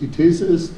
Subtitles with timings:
[0.00, 0.72] Die These ist,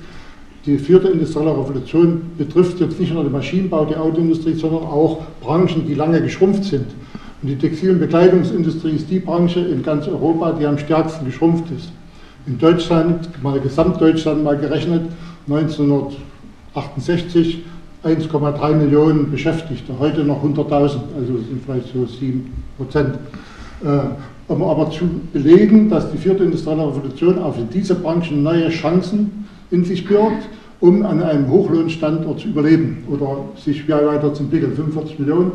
[0.67, 5.87] die vierte industrielle Revolution betrifft jetzt nicht nur den Maschinenbau, die Autoindustrie, sondern auch Branchen,
[5.87, 6.87] die lange geschrumpft sind.
[7.41, 11.71] Und die Textil- und Bekleidungsindustrie ist die Branche in ganz Europa, die am stärksten geschrumpft
[11.77, 11.91] ist.
[12.47, 15.03] In Deutschland, mal Gesamtdeutschland mal gerechnet,
[15.49, 17.63] 1968
[18.05, 23.19] 1,3 Millionen Beschäftigte, heute noch 100.000, also sind vielleicht so 7 Prozent.
[24.49, 29.47] Um aber zu belegen, dass die vierte industrielle Revolution auch für diese Branchen neue Chancen
[29.71, 30.49] in sich birgt,
[30.81, 34.75] um an einem Hochlohnstandort zu überleben oder sich weiterzuentwickeln.
[34.75, 35.53] 45 Millionen.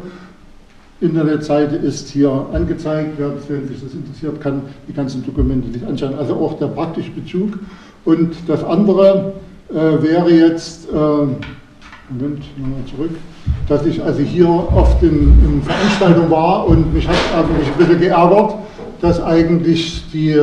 [1.02, 3.17] Internetseite ist hier angezeigt.
[3.17, 3.31] Wer
[3.67, 6.16] sich das interessiert, kann die ganzen Dokumente sich anschauen.
[6.16, 7.59] Also auch der praktische Bezug.
[8.05, 9.34] Und das andere
[9.70, 13.12] äh, wäre jetzt, äh, Moment, nochmal zurück,
[13.67, 18.00] dass ich also hier oft in, in Veranstaltungen war und mich hat eigentlich ein bisschen
[18.00, 18.55] geärgert,
[19.03, 20.34] dass eigentlich die,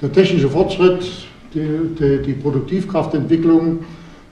[0.00, 1.04] der technische Fortschritt,
[1.52, 1.60] die,
[1.98, 3.80] die, die Produktivkraftentwicklung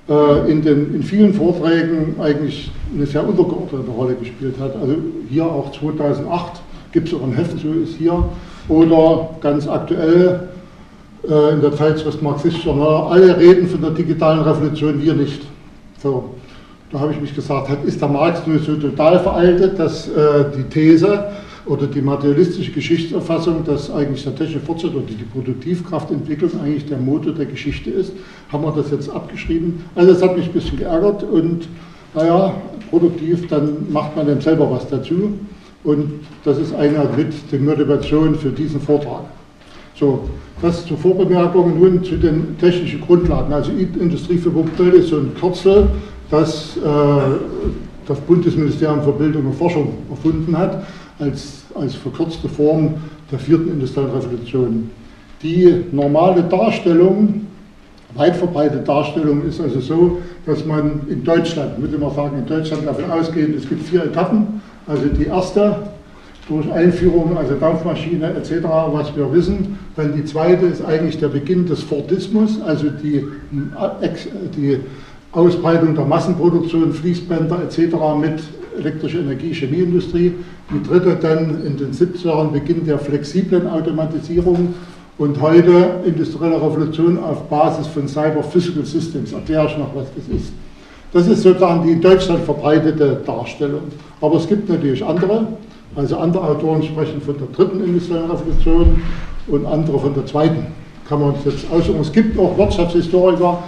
[0.09, 4.75] äh, in, den, in vielen Vorträgen eigentlich eine sehr untergeordnete Rolle gespielt hat.
[4.77, 4.95] Also
[5.29, 6.53] hier auch 2008
[6.93, 8.25] gibt es auch ein Heft, so ist hier,
[8.71, 10.49] oder ganz aktuell
[11.29, 15.43] äh, in der Zeitschrift Marxist Journal, alle reden von der digitalen Revolution, wir nicht.
[16.03, 16.31] So,
[16.91, 20.63] da habe ich mich gesagt, ist der Marx nur so total veraltet, dass äh, die
[20.63, 21.25] These
[21.71, 27.33] oder die materialistische Geschichtserfassung, dass eigentlich der technische Fortschritt oder die Produktivkraftentwicklung eigentlich der Motor
[27.33, 28.13] der Geschichte ist,
[28.51, 29.85] haben wir das jetzt abgeschrieben.
[29.95, 31.69] Also das hat mich ein bisschen geärgert und
[32.13, 32.55] naja,
[32.91, 35.39] produktiv, dann macht man dann selber was dazu
[35.85, 39.23] und das ist eine mit der Motivation für diesen Vortrag.
[39.95, 40.29] So,
[40.61, 43.53] das zur Vorbemerkung, nun zu den technischen Grundlagen.
[43.53, 45.89] Also Industrie für Bild ist so ein Kürzel,
[46.31, 46.81] das äh,
[48.11, 50.85] das Bundesministerium für Bildung und Forschung erfunden hat
[51.19, 52.95] als, als verkürzte Form
[53.31, 54.91] der vierten industriellen Revolution.
[55.43, 57.47] Die normale Darstellung,
[58.15, 62.87] weit verbreitete Darstellung ist also so, dass man in Deutschland, würde man sagen, in Deutschland
[62.87, 64.61] davon ausgeht, es gibt vier Etappen.
[64.87, 65.77] Also die erste
[66.51, 69.79] durch Einführung, also Dampfmaschine etc., was wir wissen.
[69.97, 73.25] Dann die zweite ist eigentlich der Beginn des Fordismus, also die,
[74.57, 74.81] die
[75.33, 77.95] Ausbreitung der Massenproduktion, Fließbänder etc.
[78.21, 78.43] mit
[78.79, 80.33] elektrischer Energie, Chemieindustrie.
[80.73, 84.75] Die dritte dann in den 70ern Beginn der flexiblen Automatisierung
[85.19, 89.33] und heute industrielle Revolution auf Basis von Cyber Physical Systems.
[89.33, 90.53] Erkläre ich noch, was das ist.
[91.13, 93.83] Das ist sozusagen die in Deutschland verbreitete Darstellung.
[94.21, 95.47] Aber es gibt natürlich andere.
[95.97, 99.03] Also andere Autoren sprechen von der dritten industriellen Revolution
[99.49, 100.67] und andere von der zweiten.
[101.09, 102.01] Kann man uns jetzt aussuchen.
[102.01, 103.59] Es gibt auch Wirtschaftshistoriker,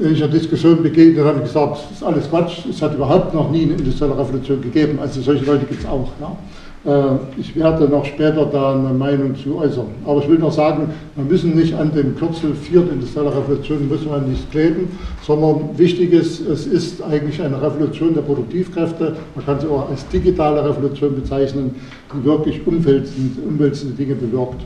[0.00, 3.50] in der Diskussion begegnet, habe ich gesagt, das ist alles Quatsch, es hat überhaupt noch
[3.50, 4.98] nie eine industrielle Revolution gegeben.
[5.00, 6.08] Also solche Leute gibt es auch.
[6.20, 6.36] Ja.
[6.84, 9.86] Äh, ich werde noch später da eine Meinung zu äußern.
[10.06, 14.10] Aber ich will noch sagen, wir müssen nicht an dem Kürzel vierte industrielle Revolution müssen
[14.10, 14.88] wir nicht kleben,
[15.26, 19.16] sondern wichtig ist, es ist eigentlich eine Revolution der Produktivkräfte.
[19.34, 21.74] Man kann sie auch als digitale Revolution bezeichnen,
[22.14, 24.62] die wirklich umwälzende, umwälzende Dinge bewirkt.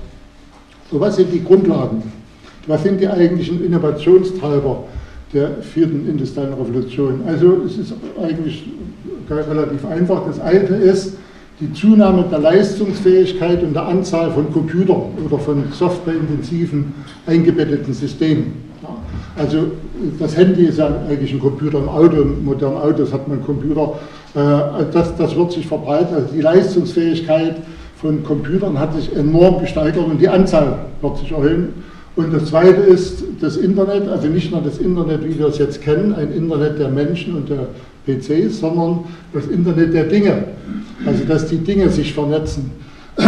[0.91, 2.03] So, was sind die Grundlagen?
[2.67, 4.85] Was sind die eigentlichen Innovationstreiber?
[5.33, 7.21] Der vierten industriellen Revolution.
[7.27, 8.65] Also es ist eigentlich
[9.31, 10.27] relativ einfach.
[10.27, 11.17] Das eine ist
[11.61, 16.93] die Zunahme der Leistungsfähigkeit und der Anzahl von Computern oder von softwareintensiven
[17.27, 18.73] eingebetteten Systemen.
[19.37, 19.71] Also
[20.19, 23.95] das Handy ist ja eigentlich ein Computer im Auto, im modernen Autos hat man Computer.
[24.35, 26.15] Äh, das, das wird sich verbreiten.
[26.15, 27.57] Also die Leistungsfähigkeit
[27.97, 31.69] von Computern hat sich enorm gesteigert und die Anzahl wird sich erhöhen.
[32.15, 35.81] Und das Zweite ist das Internet, also nicht nur das Internet, wie wir es jetzt
[35.81, 37.69] kennen, ein Internet der Menschen und der
[38.07, 40.45] PCs, sondern das Internet der Dinge.
[41.07, 42.71] Also dass die Dinge sich vernetzen.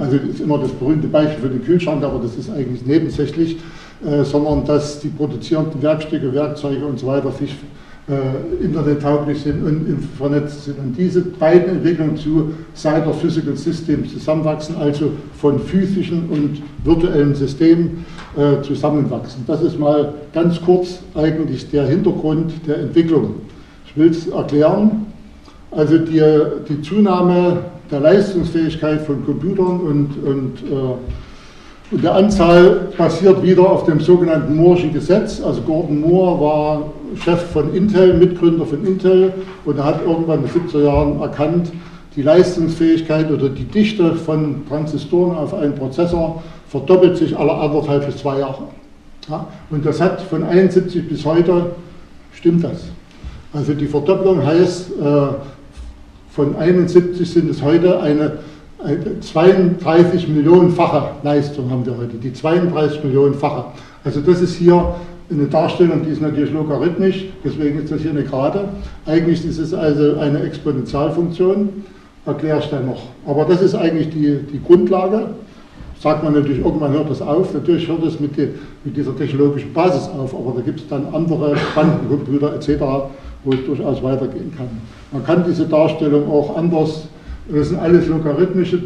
[0.00, 3.58] Also das ist immer das berühmte Beispiel für den Kühlschrank, aber das ist eigentlich nebensächlich,
[4.02, 7.54] äh, sondern dass die produzierenden Werkstücke, Werkzeuge und so weiter sich
[8.10, 10.78] äh, internettauglich sind und vernetzt sind.
[10.78, 18.04] Und diese beiden Entwicklungen zu Cyber Physical Systems zusammenwachsen, also von physischen und virtuellen Systemen
[18.36, 19.44] äh, zusammenwachsen.
[19.46, 23.34] Das ist mal ganz kurz eigentlich der Hintergrund der Entwicklung.
[23.86, 25.06] Ich will es erklären.
[25.70, 26.22] Also die,
[26.68, 27.58] die Zunahme
[27.90, 30.94] der Leistungsfähigkeit von Computern und, und äh,
[31.92, 35.42] und der Anzahl basiert wieder auf dem sogenannten Moore'schen Gesetz.
[35.42, 36.82] Also Gordon Moore war
[37.16, 39.32] Chef von Intel, Mitgründer von Intel
[39.64, 41.72] und er hat irgendwann in den 70er Jahren erkannt,
[42.16, 48.18] die Leistungsfähigkeit oder die Dichte von Transistoren auf einen Prozessor verdoppelt sich alle anderthalb bis
[48.18, 48.64] zwei Jahre.
[49.28, 51.72] Ja, und das hat von 71 bis heute,
[52.32, 52.84] stimmt das.
[53.52, 55.26] Also die Verdopplung heißt, äh,
[56.30, 58.38] von 71 sind es heute eine
[59.20, 63.64] 32 Millionenfache Leistung haben wir heute, die 32 Millionenfache.
[64.04, 64.94] Also das ist hier
[65.30, 68.68] eine Darstellung, die ist natürlich logarithmisch, deswegen ist das hier eine Gerade.
[69.06, 71.84] Eigentlich ist es also eine Exponentialfunktion,
[72.26, 73.02] erkläre ich dann noch.
[73.26, 75.28] Aber das ist eigentlich die, die Grundlage.
[76.00, 77.52] Sagt man natürlich, irgendwann hört das auf.
[77.52, 78.48] Natürlich hört es mit, die,
[78.84, 82.82] mit dieser technologischen Basis auf, aber da gibt es dann andere Quantencomputer etc.,
[83.44, 84.68] wo es durchaus weitergehen kann.
[85.12, 87.06] Man kann diese Darstellung auch anders,
[87.48, 88.80] das sind alles logarithmische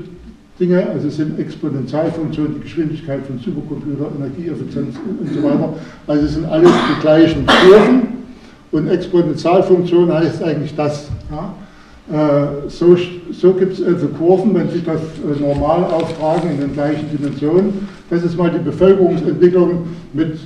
[0.58, 5.74] Dinge, also es sind Exponentialfunktionen, die Geschwindigkeit von Supercomputer, Energieeffizienz und so weiter.
[6.06, 8.02] Also es sind alles die gleichen Kurven
[8.70, 11.08] und Exponentialfunktion heißt eigentlich das.
[11.30, 11.54] Ja?
[12.12, 12.96] Äh, so,
[13.32, 17.88] so gibt es also Kurven, wenn Sie das äh, normal auftragen in den gleichen Dimensionen.
[18.10, 20.38] Das ist mal die Bevölkerungsentwicklung mit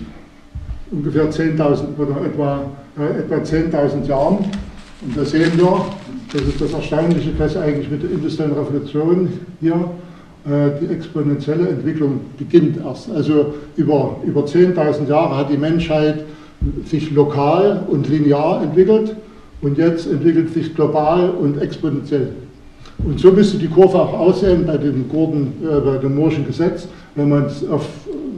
[0.90, 2.60] ungefähr 10.000 oder etwa,
[2.98, 4.38] äh, etwa 10.000 Jahren.
[5.02, 5.84] Und da sehen wir,
[6.32, 9.28] das ist das Erstaunliche, dass eigentlich mit der industriellen Revolution
[9.60, 9.90] hier
[10.44, 13.10] äh, die exponentielle Entwicklung beginnt erst.
[13.10, 16.24] Also über, über 10.000 Jahre hat die Menschheit
[16.84, 19.16] sich lokal und linear entwickelt
[19.62, 22.32] und jetzt entwickelt sich global und exponentiell.
[23.04, 26.88] Und so müsste die Kurve auch aussehen bei dem, Gordon, äh, bei dem Moore'schen Gesetz,
[27.14, 27.86] wenn man es auf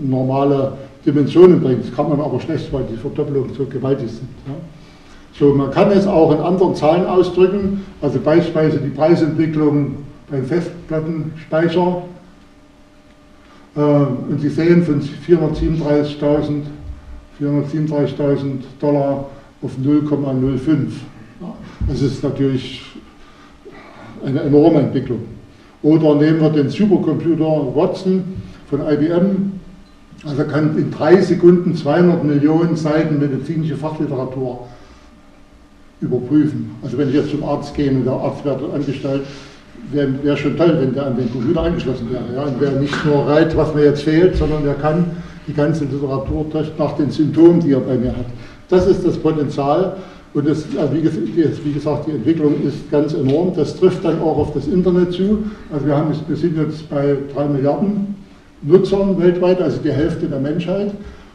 [0.03, 0.73] normale
[1.05, 1.85] Dimensionen bringt.
[1.87, 4.29] Das kann man aber schlecht, weil die Verdoppelungen so gewaltig sind.
[4.47, 4.55] Ja.
[5.41, 9.97] So, man kann es auch in anderen Zahlen ausdrücken, also beispielsweise die Preisentwicklung
[10.31, 12.03] beim Festplattenspeicher.
[13.75, 16.65] Äh, und Sie sehen von 437.000
[17.39, 19.31] 437 Dollar
[19.63, 20.91] auf 0,05.
[21.89, 22.83] Das ist natürlich
[24.23, 25.21] eine enorme Entwicklung.
[25.83, 28.25] Oder nehmen wir den Supercomputer Watson
[28.69, 29.53] von IBM.
[30.27, 34.67] Also kann in drei Sekunden 200 Millionen Seiten medizinische Fachliteratur
[36.01, 36.71] überprüfen.
[36.83, 39.23] Also wenn ich jetzt zum Arzt gehe und der Arzt wird angestellt,
[39.93, 42.25] wäre wär schon toll, wenn der an den Computer angeschlossen wäre.
[42.35, 42.45] Ja?
[42.45, 45.05] Und der nicht nur reiht, was mir jetzt fehlt, sondern der kann
[45.47, 46.47] die ganze Literatur
[46.79, 48.27] nach den Symptomen, die er bei mir hat.
[48.69, 49.97] Das ist das Potenzial.
[50.33, 53.53] Und das, wie gesagt, die Entwicklung ist ganz enorm.
[53.57, 55.45] Das trifft dann auch auf das Internet zu.
[55.73, 58.15] Also wir, haben, wir sind jetzt bei drei Milliarden
[58.63, 60.93] Nutzern weltweit, also die Hälfte der Menschheit.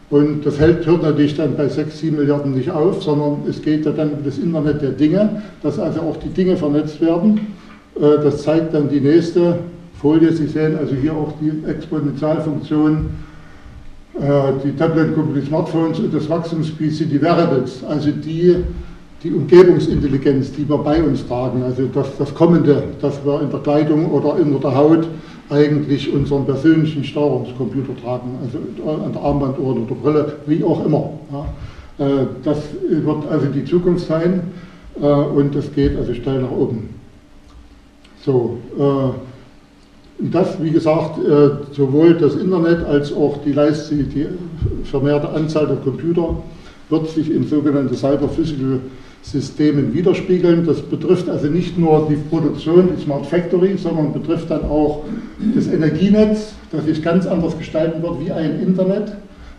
[0.09, 3.91] Und das hört natürlich dann bei 6, 7 Milliarden nicht auf, sondern es geht ja
[3.91, 7.53] dann um das Internet der Dinge, dass also auch die Dinge vernetzt werden.
[7.95, 9.59] Äh, das zeigt dann die nächste
[9.99, 10.31] Folie.
[10.31, 13.09] Sie sehen also hier auch die Exponentialfunktion,
[14.19, 14.29] äh,
[14.63, 18.57] die Tablet-Kumpel, die Smartphones und das Wachstumsspiel die Wearables, also die,
[19.23, 23.59] die Umgebungsintelligenz, die wir bei uns tragen, also das, das Kommende, das wir in der
[23.61, 25.07] Kleidung oder in der Haut
[25.49, 31.11] eigentlich unseren persönlichen Steuerungscomputer tragen, also an der Armbanduhr oder der Brille, wie auch immer.
[31.31, 31.45] Ja.
[31.97, 32.57] Äh, das
[32.89, 34.51] wird also die Zukunft sein
[35.01, 36.89] äh, und das geht also steil nach oben.
[38.23, 41.19] So, äh, das, wie gesagt,
[41.73, 44.27] sowohl das Internet als auch die, die
[44.85, 46.37] vermehrte Anzahl der Computer
[46.89, 48.79] wird sich in sogenannte Cyber-Physical
[49.25, 50.65] Systemen widerspiegeln.
[50.65, 55.03] Das betrifft also nicht nur die Produktion, die Smart Factory, sondern betrifft dann auch
[55.55, 59.13] das Energienetz, das sich ganz anders gestalten wird wie ein Internet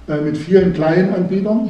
[0.08, 1.68] äh, mit vielen kleinen Anbietern.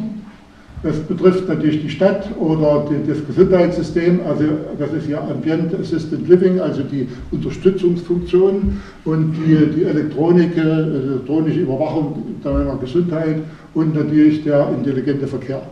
[0.82, 4.44] Das betrifft natürlich die Stadt oder die, das Gesundheitssystem, also
[4.78, 12.22] das ist ja Ambient Assisted Living, also die Unterstützungsfunktion und die, die Elektronik, elektronische Überwachung
[12.44, 13.38] deiner Gesundheit
[13.72, 15.62] und natürlich der intelligente Verkehr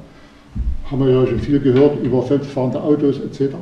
[0.91, 3.55] haben wir ja schon viel gehört über selbstfahrende Autos etc.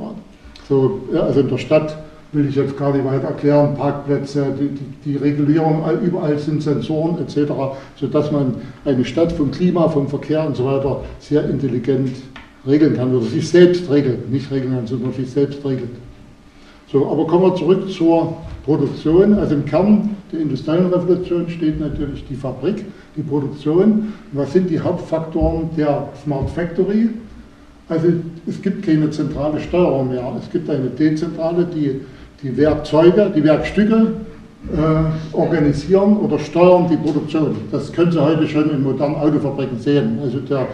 [0.67, 1.97] So, also in der Stadt
[2.33, 7.19] will ich jetzt gar nicht weiter erklären, Parkplätze, die, die, die Regulierung, überall sind Sensoren
[7.19, 7.51] etc.,
[7.95, 12.11] sodass man eine Stadt vom Klima, vom Verkehr und so weiter sehr intelligent
[12.65, 15.91] regeln kann oder sich selbst regeln, nicht regeln kann, sondern sich selbst regelt.
[16.91, 19.33] So, aber kommen wir zurück zur Produktion.
[19.33, 24.13] Also im Kern der industriellen Revolution steht natürlich die Fabrik, die Produktion.
[24.31, 27.09] Was sind die Hauptfaktoren der Smart Factory?
[27.89, 28.07] Also
[28.47, 30.31] es gibt keine zentrale Steuerung mehr.
[30.39, 32.01] Es gibt eine dezentrale, die
[32.43, 34.13] die Werkzeuge, die Werkstücke
[34.75, 37.55] äh, organisieren oder steuern die Produktion.
[37.71, 40.19] Das können Sie heute schon in modernen Autofabriken sehen.
[40.21, 40.67] Also der,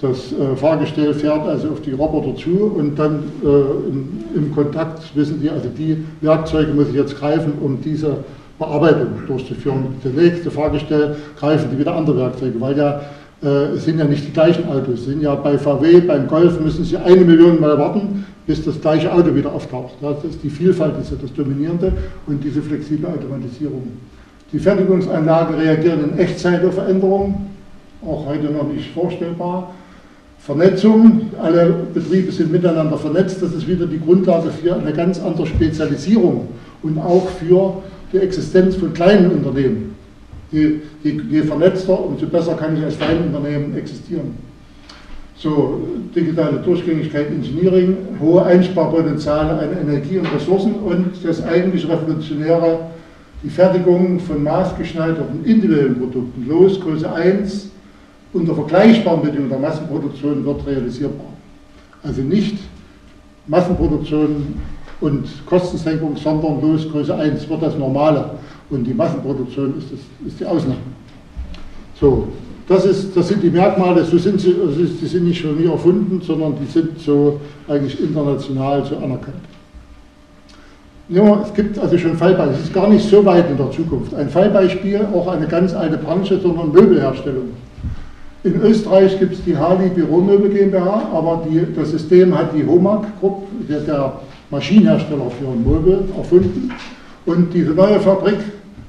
[0.00, 5.02] das äh, Fahrgestell fährt also auf die Roboter zu und dann äh, im, im, Kontakt
[5.14, 8.18] wissen die, also die Werkzeuge muss ich jetzt greifen, um diese
[8.58, 9.96] Bearbeitung durchzuführen.
[10.02, 13.00] Das nächste Fahrgestell greifen die wieder andere Werkzeuge, weil ja
[13.42, 15.04] äh, es sind ja nicht die gleichen Autos.
[15.04, 19.12] Sind ja bei VW, beim Golf müssen Sie eine Million Mal warten, bis das gleiche
[19.12, 19.94] Auto wieder auftaucht.
[20.00, 21.92] Das ist die Vielfalt, das ist das Dominierende
[22.26, 23.88] und diese flexible Automatisierung.
[24.52, 27.50] Die Fertigungsanlagen reagieren in Echtzeit auf Veränderungen,
[28.04, 29.74] auch heute noch nicht vorstellbar.
[30.38, 35.46] Vernetzung, alle Betriebe sind miteinander vernetzt, das ist wieder die Grundlage für eine ganz andere
[35.46, 36.48] Spezialisierung
[36.82, 39.94] und auch für die Existenz von kleinen Unternehmen.
[40.50, 44.48] Je, je, je vernetzter, umso besser kann ich als Teilunternehmen existieren.
[45.36, 45.82] So,
[46.16, 52.80] digitale Durchgängigkeit, Engineering, hohe Einsparpotenziale an Energie und Ressourcen und das eigentlich Revolutionäre,
[53.44, 57.70] die Fertigung von maßgeschneiderten individuellen Produkten, los, Größe 1,
[58.32, 61.26] unter vergleichbaren Bedingungen der Massenproduktion wird realisierbar.
[62.02, 62.56] Also nicht
[63.46, 64.54] Massenproduktion
[65.00, 68.30] und Kostensenkung, sondern los Größe 1 wird das Normale
[68.70, 70.80] und die Massenproduktion ist, das, ist die Ausnahme.
[72.00, 72.28] So,
[72.68, 75.72] das, ist, das sind die Merkmale, so sind sie, also die sind nicht von mir
[75.72, 79.36] erfunden, sondern die sind so eigentlich international so anerkannt.
[81.08, 84.14] Ja, es gibt also schon Fallbeispiele, es ist gar nicht so weit in der Zukunft.
[84.14, 87.48] Ein Fallbeispiel, auch eine ganz alte Branche, sondern Möbelherstellung.
[88.44, 93.06] In Österreich gibt es die Hali Büromöbel GmbH, aber die, das System hat die Homag
[93.20, 94.12] Group, der, der
[94.50, 96.72] Maschinenhersteller für Möbel, erfunden.
[97.26, 98.38] Und diese neue Fabrik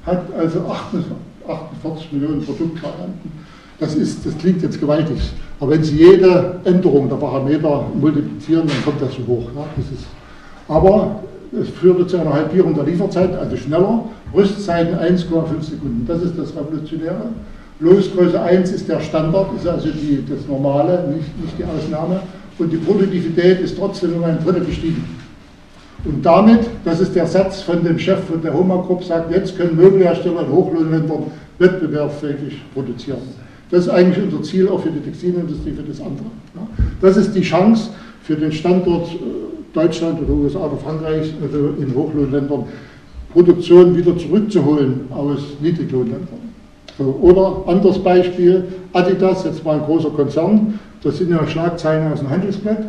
[0.06, 3.30] hat also 48 Millionen Produktvarianten.
[3.78, 5.18] Das, ist, das klingt jetzt gewaltig,
[5.58, 9.44] aber wenn Sie jede Änderung der Parameter multiplizieren, dann kommt das so hoch.
[9.56, 10.06] Ja, das ist,
[10.68, 11.20] aber
[11.58, 16.04] es führte zu einer Halbierung der Lieferzeit, also schneller, Rüstzeiten 1,5 Sekunden.
[16.06, 17.30] Das ist das Revolutionäre.
[17.80, 22.20] Losgröße 1 ist der Standard, ist also die, das Normale, nicht, nicht die Ausnahme.
[22.58, 25.19] Und die Produktivität ist trotzdem um ein Drittel gestiegen.
[26.04, 29.56] Und damit, das ist der Satz von dem Chef von der Homa Group, sagt, jetzt
[29.56, 31.24] können Möbelhersteller in Hochlohnländern
[31.58, 33.18] wettbewerbsfähig produzieren.
[33.70, 36.26] Das ist eigentlich unser Ziel auch für die Textilindustrie, für das andere.
[37.00, 37.90] Das ist die Chance
[38.22, 39.18] für den Standort äh,
[39.72, 42.64] Deutschland oder USA oder Frankreich, also in Hochlohnländern,
[43.32, 46.50] Produktion wieder zurückzuholen aus Niedriglohnländern.
[46.98, 52.18] So, oder anderes Beispiel, Adidas, jetzt mal ein großer Konzern, das sind ja Schlagzeilen aus
[52.18, 52.86] dem Handelsblatt.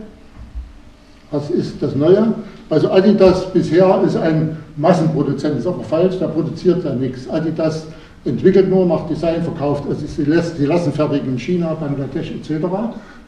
[1.32, 2.34] Was ist das Neue?
[2.70, 7.30] Also Adidas bisher ist ein Massenproduzent, ist aber falsch, der produziert ja nichts.
[7.30, 7.88] Adidas
[8.26, 12.66] entwickelt nur, macht Design, verkauft, also sie, lässt, sie lassen fertigen in China, Bangladesch etc.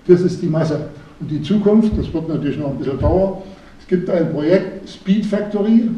[0.05, 0.79] Das ist die Masse.
[1.19, 3.38] Und die Zukunft, das wird natürlich noch ein bisschen dauern,
[3.79, 5.89] es gibt ein Projekt Speed Factory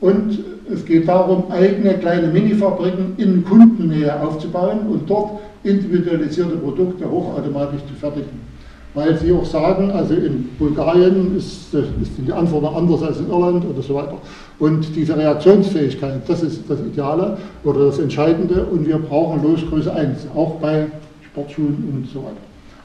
[0.00, 0.38] und
[0.72, 7.94] es geht darum, eigene kleine Minifabriken in Kundennähe aufzubauen und dort individualisierte Produkte hochautomatisch zu
[7.94, 8.51] fertigen
[8.94, 13.64] weil sie auch sagen, also in Bulgarien ist, ist die Antwort anders als in Irland
[13.64, 14.18] oder so weiter.
[14.58, 20.26] Und diese Reaktionsfähigkeit, das ist das Ideale oder das Entscheidende und wir brauchen Losgröße 1,
[20.34, 20.86] auch bei
[21.26, 22.36] Sportschulen und so weiter.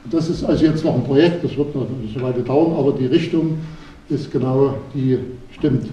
[0.04, 2.92] Und das ist also jetzt noch ein Projekt, das wird noch so weiter dauern, aber
[2.92, 3.58] die Richtung
[4.08, 5.18] ist genau die
[5.52, 5.88] stimmt.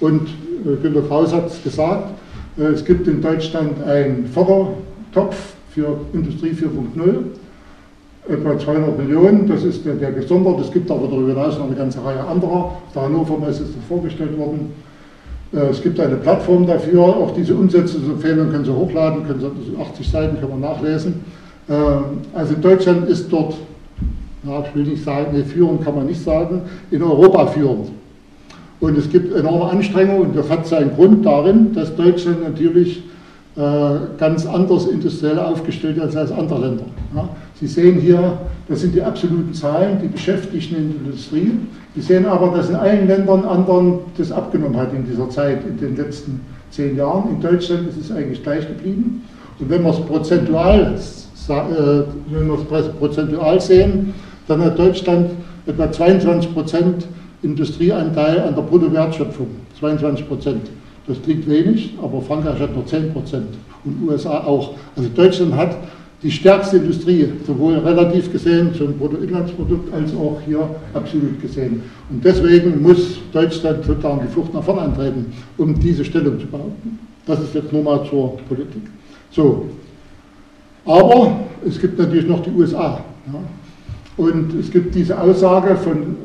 [0.00, 0.28] Und
[0.64, 2.10] äh, Günter Kraus hat es gesagt,
[2.56, 7.24] äh, es gibt in Deutschland einen Fördertopf für Industrie 4.0
[8.28, 11.76] etwa 200 Millionen, das ist der, der gesondert, es gibt aber darüber hinaus noch eine
[11.76, 14.72] ganze Reihe anderer, der Hannover Messe ist vorgestellt worden.
[15.52, 20.08] Äh, es gibt eine Plattform dafür, auch diese Umsetzungsempfehlungen können Sie hochladen, können Sie, 80
[20.08, 21.24] Seiten kann man nachlesen.
[21.68, 21.72] Äh,
[22.34, 23.54] also Deutschland ist dort,
[24.44, 27.88] ja, ich will nicht sagen, nee, führend kann man nicht sagen, in Europa führend.
[28.80, 33.02] Und es gibt enorme Anstrengungen und das hat seinen Grund darin, dass Deutschland natürlich
[33.56, 33.60] äh,
[34.18, 36.84] ganz anders industriell aufgestellt ist als andere Länder.
[37.60, 38.38] Sie sehen hier,
[38.68, 41.52] das sind die absoluten Zahlen, die Beschäftigten in der Industrie.
[41.96, 45.76] Sie sehen aber, dass in allen Ländern anderen das abgenommen hat in dieser Zeit, in
[45.76, 47.30] den letzten zehn Jahren.
[47.30, 49.24] In Deutschland ist es eigentlich gleich geblieben.
[49.58, 50.94] Und wenn wir es prozentual,
[51.48, 54.14] äh, prozentual sehen,
[54.46, 55.30] dann hat Deutschland
[55.66, 57.06] etwa 22 Prozent
[57.42, 59.48] Industrieanteil an der Bruttowertschöpfung.
[59.80, 60.62] 22 Prozent.
[61.08, 63.46] Das klingt wenig, aber Frankreich hat nur 10 Prozent
[63.84, 64.74] und USA auch.
[64.96, 65.76] Also Deutschland hat
[66.22, 71.82] die stärkste Industrie, sowohl relativ gesehen zum Bruttoinlandsprodukt als auch hier absolut gesehen.
[72.10, 76.98] Und deswegen muss Deutschland sozusagen die Flucht nach vorne antreten, um diese Stellung zu behaupten.
[77.26, 78.82] Das ist jetzt nur mal zur Politik.
[79.30, 79.66] So.
[80.84, 83.00] Aber es gibt natürlich noch die USA.
[83.32, 83.40] Ja.
[84.16, 86.16] Und es gibt diese Aussage von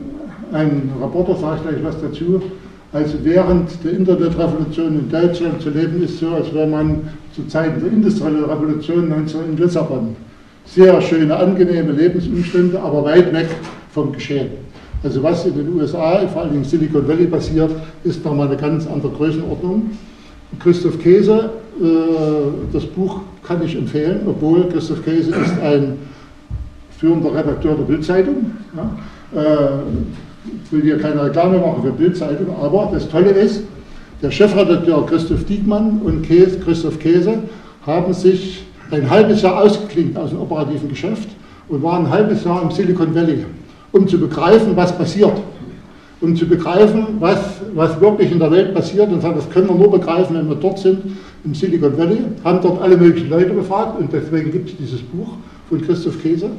[0.51, 2.41] einem Reporter, sage ich gleich was dazu,
[2.93, 7.81] also während der Internetrevolution in Deutschland zu leben ist so, als wäre man zu Zeiten
[7.81, 10.15] der industriellen Revolution 19 in Lissabon.
[10.65, 13.47] Sehr schöne, angenehme Lebensumstände, aber weit weg
[13.91, 14.49] vom Geschehen.
[15.03, 17.71] Also was in den USA, vor allem Silicon Valley passiert,
[18.03, 19.89] ist nochmal eine ganz andere Größenordnung.
[20.59, 21.49] Christoph Käse,
[21.81, 21.85] äh,
[22.71, 25.97] das Buch kann ich empfehlen, obwohl Christoph Käse ist ein
[26.97, 28.51] führender Redakteur der Bildzeitung.
[28.77, 29.67] Ja, äh,
[30.45, 33.63] ich will hier keine Reklame machen für Bildzeitung, aber das Tolle ist,
[34.21, 37.39] der Chefredakteur Christoph Diekmann und Käse, Christoph Käse
[37.85, 41.29] haben sich ein halbes Jahr ausgeklinkt aus dem operativen Geschäft
[41.67, 43.45] und waren ein halbes Jahr im Silicon Valley,
[43.91, 45.33] um zu begreifen, was passiert.
[46.23, 47.39] um zu begreifen, was,
[47.75, 50.55] was wirklich in der Welt passiert und sagen, das können wir nur begreifen, wenn wir
[50.55, 50.99] dort sind,
[51.43, 55.33] im Silicon Valley, haben dort alle möglichen Leute befragt und deswegen gibt es dieses Buch
[55.67, 56.49] von Christoph Käse,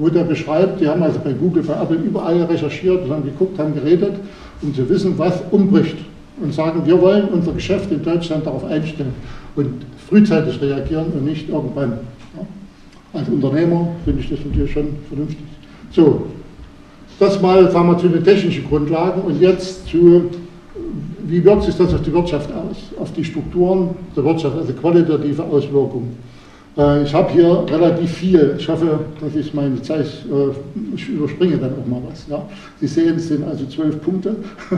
[0.00, 3.74] wo der beschreibt, die haben also bei Google, bei Apple überall recherchiert haben geguckt, haben
[3.74, 4.14] geredet,
[4.62, 5.96] um zu wissen, was umbricht
[6.42, 9.12] und sagen, wir wollen unser Geschäft in Deutschland darauf einstellen
[9.56, 11.98] und frühzeitig reagieren und nicht irgendwann.
[13.12, 15.44] Als Unternehmer finde ich das natürlich schon vernünftig.
[15.90, 16.26] So,
[17.18, 20.30] das mal sagen wir, zu den technischen Grundlagen und jetzt zu,
[21.26, 25.42] wie wirkt sich das auf die Wirtschaft aus, auf die Strukturen der Wirtschaft, also qualitative
[25.42, 26.16] Auswirkungen.
[26.76, 28.54] Äh, ich habe hier relativ viel.
[28.58, 32.26] Ich hoffe, dass ich meine Zeit, äh, ich überspringe dann auch mal was.
[32.28, 32.42] Ja.
[32.80, 34.36] Sie sehen, es sind also zwölf Punkte.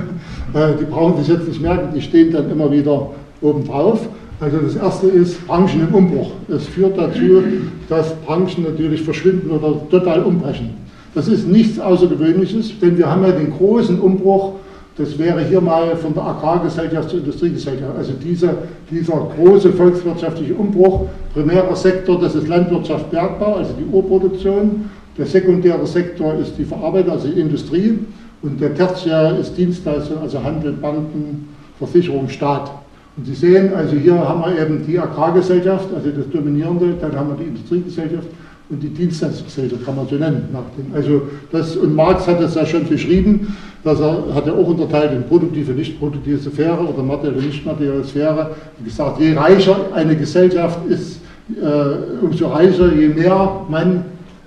[0.54, 4.06] Äh, die brauchen sich jetzt nicht merken, die stehen dann immer wieder oben drauf.
[4.38, 6.32] Also das erste ist Branchen im Umbruch.
[6.48, 7.42] Es führt dazu,
[7.88, 10.74] dass Branchen natürlich verschwinden oder total umbrechen.
[11.14, 14.52] Das ist nichts Außergewöhnliches, denn wir haben ja den großen Umbruch
[14.96, 17.96] das wäre hier mal von der Agrargesellschaft zur Industriegesellschaft.
[17.96, 18.54] Also dieser,
[18.90, 24.90] dieser große volkswirtschaftliche Umbruch, primärer Sektor, das ist Landwirtschaft, Bergbau, also die Urproduktion.
[25.18, 27.98] Der sekundäre Sektor ist die Verarbeitung, also die Industrie.
[28.42, 31.48] Und der Tertiär ist Dienstleistung, also Handel, Banken,
[31.78, 32.70] Versicherung, Staat.
[33.16, 37.28] Und Sie sehen, also hier haben wir eben die Agrargesellschaft, also das Dominierende, dann haben
[37.28, 38.28] wir die Industriegesellschaft
[38.70, 40.48] und die Dienstleistungsgesellschaft, kann man so nennen.
[40.94, 45.12] Also das, und Marx hat es ja schon beschrieben, dass er hat ja auch unterteilt
[45.12, 48.52] in produktive, nicht produktive Sphäre oder materielle, nicht materielle Sphäre.
[48.78, 51.20] Wie gesagt, je reicher eine Gesellschaft ist,
[51.60, 54.04] äh, umso reicher, je mehr man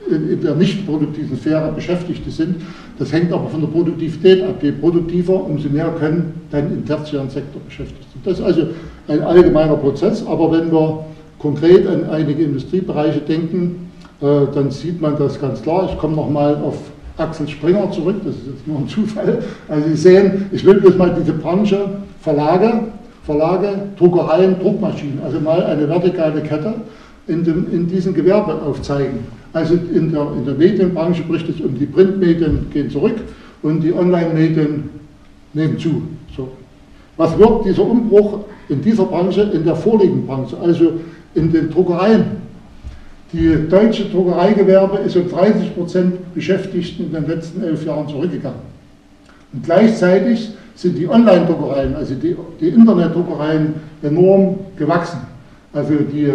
[0.10, 2.58] in, der nicht produktiven Sphäre Beschäftigte sind.
[3.00, 4.62] Das hängt aber von der Produktivität ab.
[4.62, 8.22] Je produktiver, umso mehr können dann im tertiären Sektor beschäftigt sein.
[8.24, 8.68] Das ist also
[9.08, 11.06] ein allgemeiner Prozess, aber wenn wir
[11.40, 15.90] konkret an einige Industriebereiche denken, äh, dann sieht man das ganz klar.
[15.92, 16.78] Ich komme nochmal auf
[17.18, 19.40] Axel Springer zurück, das ist jetzt nur ein Zufall.
[19.70, 21.78] Also Sie sehen, ich will bloß mal diese Branche
[22.22, 22.86] Verlage,
[23.26, 26.76] Verlage, Druckereien, Druckmaschinen, also mal eine vertikale Kette
[27.28, 29.20] in, dem, in diesem Gewerbe aufzeigen.
[29.54, 33.16] Also in der, in der Medienbranche bricht es um, die Printmedien gehen zurück
[33.64, 34.90] und die Online-Medien
[35.54, 36.04] nehmen zu.
[36.36, 36.50] So.
[37.18, 40.94] Was wird dieser Umbruch in dieser Branche, in der vorliegenden Branche, also
[41.34, 42.46] in den Druckereien
[43.34, 48.60] die deutsche Druckereigewerbe ist um 30 Prozent Beschäftigten in den letzten elf Jahren zurückgegangen.
[49.52, 55.20] Und gleichzeitig sind die Online-Druckereien, also die, die Internet-Druckereien, enorm gewachsen.
[55.74, 56.32] Also die,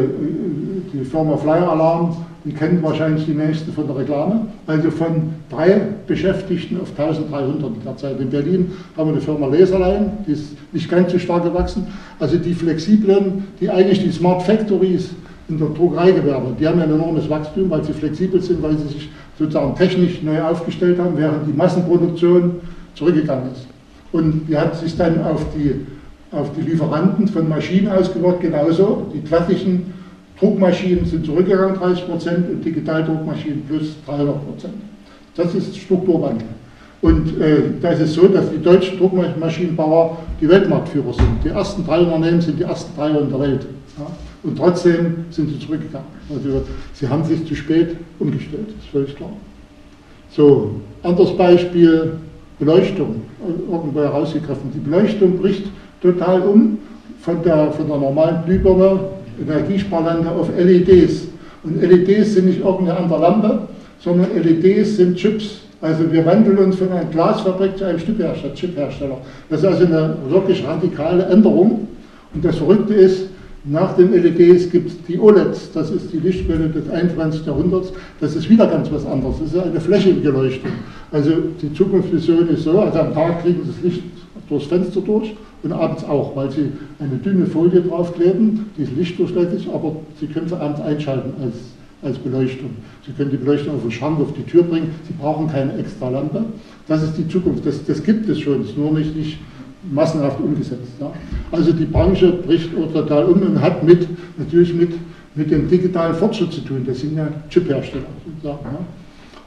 [0.93, 4.47] die Firma Flyer Alarm, die kennt wahrscheinlich die nächste von der Reklame.
[4.67, 8.21] Also von drei Beschäftigten auf 1300 derzeit.
[8.21, 11.87] In Berlin haben wir eine Firma Laserline, die ist nicht ganz so stark gewachsen.
[12.19, 15.11] Also die flexiblen, die eigentlich die Smart Factories
[15.49, 16.55] in der Druckereigewerbe.
[16.59, 20.41] Die haben ein enormes Wachstum, weil sie flexibel sind, weil sie sich sozusagen technisch neu
[20.43, 22.57] aufgestellt haben, während die Massenproduktion
[22.95, 23.67] zurückgegangen ist.
[24.13, 25.87] Und die hat sich dann auf die,
[26.35, 29.07] auf die Lieferanten von Maschinen ausgewirkt, genauso.
[29.15, 29.93] Die klassischen
[30.39, 34.75] Druckmaschinen sind zurückgegangen, 30 Prozent, und Digitaldruckmaschinen plus 300 Prozent.
[35.37, 36.49] Das ist Strukturwandel.
[37.03, 41.45] Und äh, das ist so, dass die deutschen Druckmaschinenbauer die Weltmarktführer sind.
[41.45, 43.67] Die ersten drei Unternehmen sind die ersten drei in der Welt.
[43.99, 44.07] Ja.
[44.43, 46.09] Und trotzdem sind sie zurückgegangen.
[46.29, 46.63] Also
[46.95, 49.33] sie haben sich zu spät umgestellt, ist völlig klar.
[50.31, 52.13] So, anderes Beispiel,
[52.61, 53.23] Beleuchtung,
[53.71, 54.71] irgendwo herausgegriffen.
[54.75, 55.65] Die Beleuchtung bricht
[56.03, 56.79] total um
[57.21, 59.01] von der, von der normalen Glühbirne,
[59.41, 61.29] Energiesparlampe auf LEDs.
[61.65, 63.61] Und LEDs sind nicht irgendeine andere Lampe,
[63.99, 65.61] sondern LEDs sind Chips.
[65.81, 69.17] Also wir wandeln uns von einer Glasfabrik zu einem Chiphersteller.
[69.49, 71.89] Das ist also eine wirklich radikale Änderung.
[72.35, 73.29] Und das Verrückte ist,
[73.65, 77.45] nach den LEDs gibt es die OLEDs, das ist die Lichtquelle des 21.
[77.45, 77.93] Jahrhunderts.
[78.19, 79.37] Das ist wieder ganz was anderes.
[79.39, 80.71] Das ist eine flächige Leuchtung.
[81.13, 84.03] Also die Zukunftsvision ist so, also am Tag kriegen Sie das Licht
[84.49, 89.69] durchs Fenster durch und abends auch, weil Sie eine dünne Folie draufkleben, die ist lichtdurchlässig,
[89.73, 91.57] aber Sie können sie abends einschalten als,
[92.03, 92.71] als Beleuchtung.
[93.05, 94.95] Sie können die Beleuchtung auf den Schrank, auf die Tür bringen.
[95.07, 96.45] Sie brauchen keine extra Lampe.
[96.89, 97.67] Das ist die Zukunft.
[97.67, 99.39] Das, das gibt es schon, ist nur nicht, nicht
[99.83, 100.93] massenhaft umgesetzt.
[101.01, 101.13] Ja.
[101.51, 104.07] Also die Branche bricht total um und hat mit,
[104.39, 104.93] natürlich mit,
[105.35, 106.85] mit dem digitalen Fortschritt zu tun.
[106.87, 108.05] Das sind ja Chiphersteller.
[108.43, 108.59] Ja.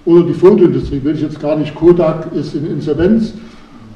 [0.06, 1.74] Oder die Fotoindustrie, will ich jetzt gar nicht.
[1.76, 3.34] Kodak ist in Insolvenz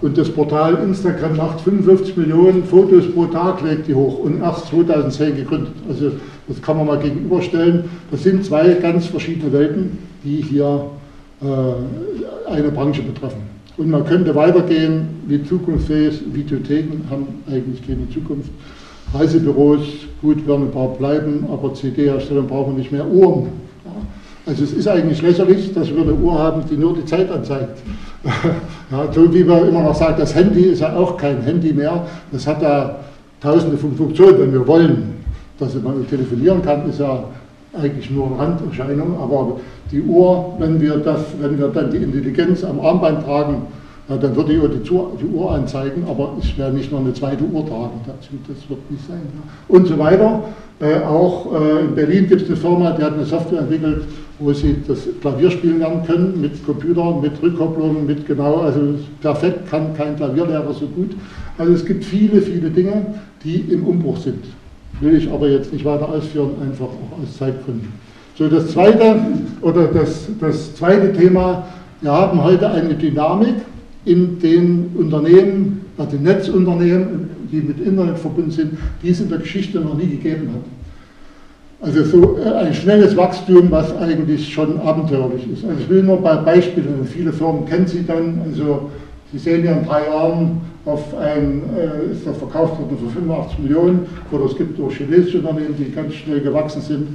[0.02, 4.68] und das Portal Instagram macht 55 Millionen Fotos pro Tag, legt die hoch und erst
[4.68, 5.74] 2010 gegründet.
[5.90, 6.12] Also
[6.48, 7.86] das kann man mal gegenüberstellen.
[8.12, 10.86] Das sind zwei ganz verschiedene Welten, die hier
[11.42, 13.57] äh, eine Branche betreffen.
[13.78, 18.50] Und man könnte weitergehen, wie zukunftsfähig, Videotheken haben eigentlich keine Zukunft.
[19.14, 19.82] Reisebüros,
[20.22, 23.08] gut, werden ein paar bleiben, aber CD-Herstellung brauchen wir nicht mehr.
[23.08, 23.48] Uhren.
[24.48, 27.80] Also es ist eigentlich lächerlich, dass wir eine Uhr haben, die nur die Zeit anzeigt.
[28.90, 32.06] Ja, so wie man immer noch sagt, das Handy ist ja auch kein Handy mehr.
[32.32, 32.96] Das hat ja
[33.42, 35.16] tausende von Funktionen, wenn wir wollen.
[35.60, 37.26] Dass man telefonieren kann, ist ja
[37.74, 39.20] eigentlich nur eine Randerscheinung.
[39.20, 39.60] Aber
[39.92, 43.68] die Uhr, wenn wir, das, wenn wir dann die Intelligenz am Armband tragen,
[44.08, 47.44] dann würde ich auch die, die, Uhr anzeigen, aber ich werde nicht noch eine zweite
[47.44, 49.22] Uhr tragen dazu, das wird nicht sein.
[49.68, 50.44] Und so weiter.
[50.80, 54.04] Äh, auch äh, in Berlin gibt es eine Firma, die hat eine Software entwickelt,
[54.38, 59.68] wo sie das Klavier spielen lernen können, mit Computer, mit Rückkopplung, mit genau, also perfekt
[59.72, 61.16] kann kein Klavierlehrer so gut.
[61.58, 64.46] Also es gibt viele, viele Dinge, die im Umbruch sind.
[65.02, 67.92] Will ich aber jetzt nicht weiter ausführen, einfach auch aus Zeitgründen.
[68.38, 69.16] So, das zweite,
[69.62, 71.68] oder das, das zweite Thema,
[72.02, 73.56] wir haben heute eine Dynamik,
[74.06, 79.80] in den Unternehmen, also Netzunternehmen, die mit Internet verbunden sind, die es in der Geschichte
[79.80, 81.88] noch nie gegeben hat.
[81.90, 85.66] Also so äh, ein schnelles Wachstum, was eigentlich schon abenteuerlich ist.
[85.66, 88.92] Also ich will nur bei Beispielen, viele Firmen kennen Sie dann, also
[89.32, 93.60] Sie sehen ja in drei Jahren auf ein, äh, ist das verkauft worden für 85
[93.60, 97.08] Millionen oder es gibt auch chinesische Unternehmen, die ganz schnell gewachsen sind.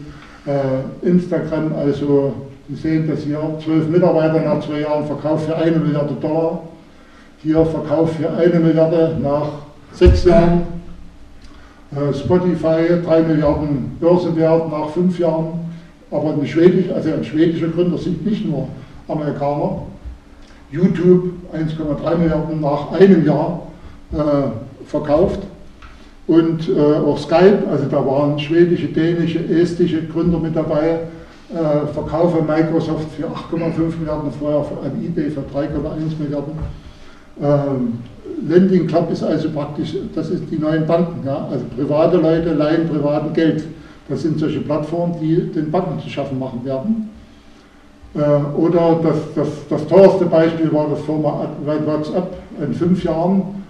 [0.47, 2.35] Äh, Instagram, also
[2.69, 6.63] Sie sehen das hier, zwölf Mitarbeiter nach zwei Jahren verkauft für eine Milliarde Dollar.
[7.43, 9.49] Hier Verkauf für eine Milliarde nach
[9.93, 10.63] sechs Jahren.
[11.91, 15.61] Äh, Spotify 3 Milliarden Börsenwert nach fünf Jahren.
[16.11, 18.69] Aber ein, Schwedisch, also ein schwedischer Gründer sind nicht nur
[19.09, 19.83] Amerikaner.
[20.71, 23.63] YouTube 1,3 Milliarden nach einem Jahr
[24.13, 25.41] äh, verkauft.
[26.27, 31.01] Und äh, auch Skype, also da waren schwedische, dänische, estische Gründer mit dabei.
[31.53, 36.53] Äh, Verkauf Microsoft für 8,5 Milliarden, vorher an eBay für 3,1 Milliarden.
[37.43, 37.99] Ähm,
[38.49, 41.27] Lending Club ist also praktisch, das ist die neuen Banken.
[41.27, 41.49] Ja?
[41.51, 43.65] Also private Leute leihen privaten Geld.
[44.09, 47.11] Das sind solche Plattformen, die den Banken zu schaffen machen werden.
[48.15, 48.19] Äh,
[48.57, 53.62] oder das, das, das teuerste Beispiel war das Firma WhatsApp in fünf Jahren.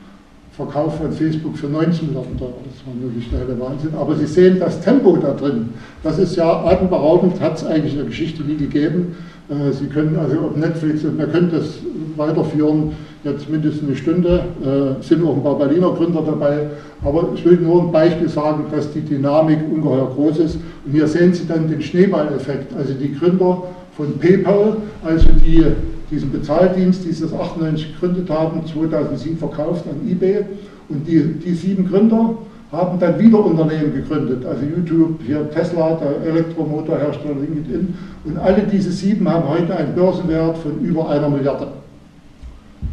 [0.56, 2.52] Verkauf von Facebook für 19 Milliarden Dollar.
[2.70, 3.94] Das war wirklich der Wahnsinn.
[3.98, 5.70] Aber Sie sehen das Tempo da drin.
[6.02, 9.16] Das ist ja atemberaubend, hat es eigentlich in der Geschichte nie gegeben.
[9.48, 11.78] Äh, Sie können also auf Netflix, wir können das
[12.16, 12.92] weiterführen
[13.24, 16.66] jetzt mindestens eine Stunde, äh, sind auch ein paar Berliner Gründer dabei,
[17.04, 20.58] aber ich will nur ein Beispiel sagen, dass die Dynamik ungeheuer groß ist.
[20.84, 23.62] Und hier sehen Sie dann den Schneeballeffekt, also die Gründer
[23.96, 25.64] von PayPal, also die
[26.12, 30.44] diesen Bezahldienst, die das 98 gegründet haben, 2007 verkauft an eBay
[30.88, 32.36] und die, die sieben Gründer
[32.70, 37.94] haben dann wieder Unternehmen gegründet, also YouTube, hier Tesla, der Elektromotorhersteller LinkedIn
[38.24, 41.68] und alle diese sieben haben heute einen Börsenwert von über einer Milliarde.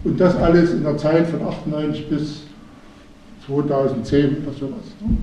[0.04, 2.42] Und das alles in der Zeit von 98 bis
[3.48, 4.86] 2010 oder sowas.
[5.02, 5.18] Ne?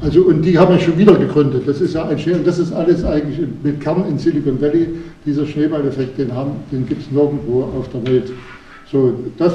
[0.00, 1.62] Also, und die haben ja schon wieder gegründet.
[1.66, 4.88] Das ist ja ein Schnee, und das ist alles eigentlich mit Kern in Silicon Valley.
[5.28, 6.30] Dieser Schneeballeffekt, den,
[6.72, 8.32] den gibt es nirgendwo auf der Welt.
[8.90, 9.52] So, das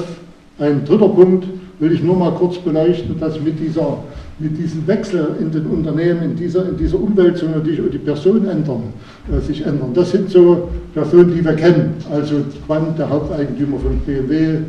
[0.60, 1.48] ein dritter Punkt
[1.80, 3.98] will ich nur mal kurz beleuchten, dass mit, dieser,
[4.38, 8.94] mit diesem Wechsel in den Unternehmen, in dieser, in dieser Umwälzung natürlich die Personen ändern,
[9.36, 9.96] äh, sich ändern.
[9.96, 11.96] Das sind so Personen, die wir kennen.
[12.12, 12.36] Also
[12.68, 14.60] Quandt, der Haupteigentümer von BMW, äh,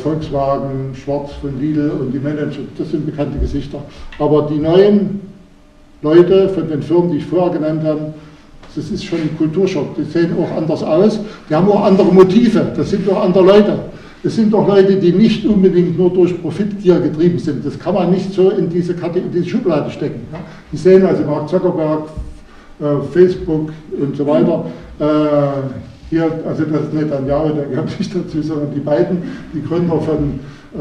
[0.00, 3.82] Volkswagen, Schwarz von Lidl und die Manager, das sind bekannte Gesichter.
[4.20, 5.22] Aber die neuen
[6.02, 8.14] Leute von den Firmen, die ich vorher genannt habe,
[8.76, 9.94] das ist schon ein Kulturschock.
[9.96, 11.20] Die sehen auch anders aus.
[11.48, 12.72] Die haben auch andere Motive.
[12.76, 13.78] Das sind auch andere Leute.
[14.22, 17.64] Es sind doch Leute, die nicht unbedingt nur durch Profitgier getrieben sind.
[17.64, 20.22] Das kann man nicht so in diese, in diese Schublade stecken.
[20.72, 22.08] Die sehen also Mark Zuckerberg,
[22.80, 24.64] äh, Facebook und so weiter.
[24.98, 25.04] Äh,
[26.08, 30.40] hier, also das ist Netanyahu, der gehört nicht dazu, sondern die beiden, die Gründer von,
[30.74, 30.78] äh,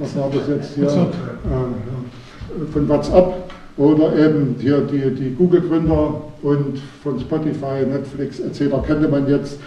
[0.00, 3.43] was war das jetzt hier, äh, von WhatsApp
[3.76, 8.74] oder eben hier die, die Google-Gründer und von Spotify, Netflix etc.
[8.86, 9.58] könnte man jetzt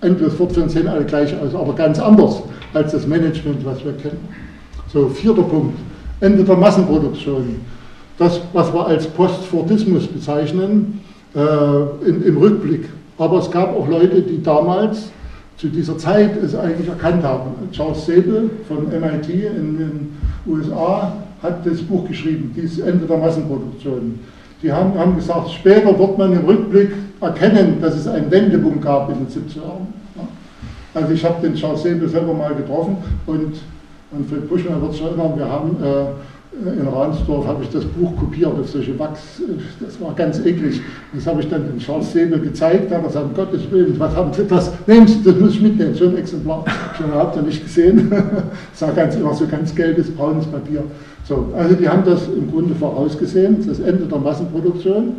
[0.00, 2.42] endlos fortführen, sehen alle gleich aus, aber ganz anders
[2.74, 4.28] als das Management, was wir kennen.
[4.92, 5.78] So, vierter Punkt,
[6.20, 7.60] Ende der Massenproduktion.
[8.18, 11.00] Das, was wir als Postfordismus bezeichnen,
[11.34, 12.88] äh, in, im Rückblick.
[13.18, 15.10] Aber es gab auch Leute, die damals
[15.56, 17.50] zu dieser Zeit es eigentlich erkannt haben.
[17.72, 24.18] Charles Sable von MIT in den USA hat das Buch geschrieben, dieses Ende der Massenproduktion.
[24.62, 29.10] Die haben, haben gesagt, später wird man im Rückblick erkennen, dass es einen Wendepunkt gab
[29.10, 29.86] in den 70er Jahren.
[30.94, 32.96] Also ich habe den Charles Sable selber mal getroffen
[33.26, 33.56] und
[34.10, 36.06] Manfred Buschmann wird sich erinnern, wir haben äh,
[36.80, 39.42] in Ransdorf habe ich das Buch kopiert auf solche Wachs,
[39.78, 40.80] das war ganz eklig.
[41.12, 44.16] Das habe ich dann den Charles Säbel gezeigt, da hat er gesagt, Gottes Willen, was
[44.16, 44.72] haben Sie das?
[44.86, 46.64] Nehmen Sie, das muss ich mitnehmen, so ein Exemplar.
[46.96, 48.10] Schon habt ihr nicht gesehen.
[48.72, 50.82] Das war ganz immer so ganz gelbes, braunes Papier.
[51.28, 55.14] So, also die haben das im Grunde vorausgesehen, das Ende der Massenproduktion.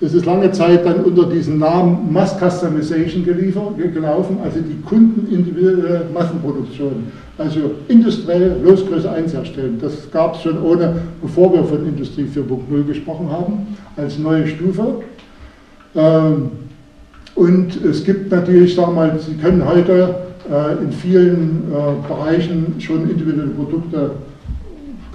[0.00, 7.06] Es ist lange Zeit dann unter diesem Namen Mass Customization gelaufen, also die kundenindividuelle Massenproduktion.
[7.38, 9.78] Also industriell Losgröße 1 herstellen.
[9.80, 15.02] Das gab es schon ohne, bevor wir von Industrie 4.0 gesprochen haben, als neue Stufe.
[15.94, 16.50] Ähm,
[17.36, 20.14] und es gibt natürlich, sagen wir mal, Sie können heute
[20.50, 24.10] äh, in vielen äh, Bereichen schon individuelle Produkte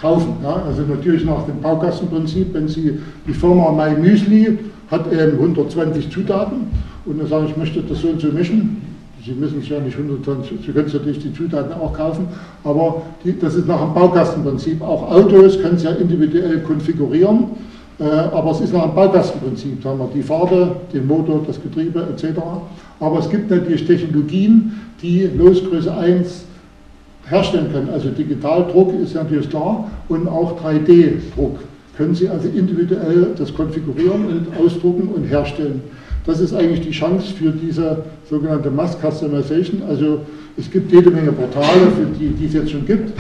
[0.02, 0.36] kaufen.
[0.44, 0.64] Ja?
[0.68, 4.58] Also natürlich nach dem Baukastenprinzip, wenn Sie die Firma My Müsli
[4.90, 6.68] hat eben 120 Zutaten
[7.06, 8.82] und dann sagen, ich möchte das so und so mischen.
[9.24, 12.28] Sie müssen es ja nicht 120, Sie können natürlich die Zutaten auch kaufen,
[12.64, 14.82] aber die, das ist nach dem Baukastenprinzip.
[14.82, 17.46] Auch Autos können Sie ja individuell konfigurieren,
[18.00, 19.84] äh, aber es ist nach dem Baukastenprinzip.
[19.84, 22.40] Da wir die Farbe, den Motor, das Getriebe etc.
[23.00, 26.46] Aber es gibt natürlich Technologien, die Losgröße 1
[27.26, 27.90] herstellen können.
[27.90, 31.60] Also Digitaldruck ist ja natürlich klar und auch 3D-Druck.
[31.98, 35.82] Können Sie also individuell das konfigurieren und ausdrucken und herstellen.
[36.26, 39.82] Das ist eigentlich die Chance für diese sogenannte Mass Customization.
[39.88, 40.20] Also
[40.58, 43.12] es gibt jede Menge Portale, für die, die es jetzt schon gibt.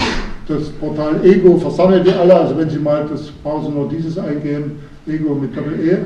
[0.47, 2.35] Das Portal Ego versammelt die alle.
[2.35, 5.97] Also wenn Sie mal, das Sie nur dieses eingeben, Ego mit Doppel E.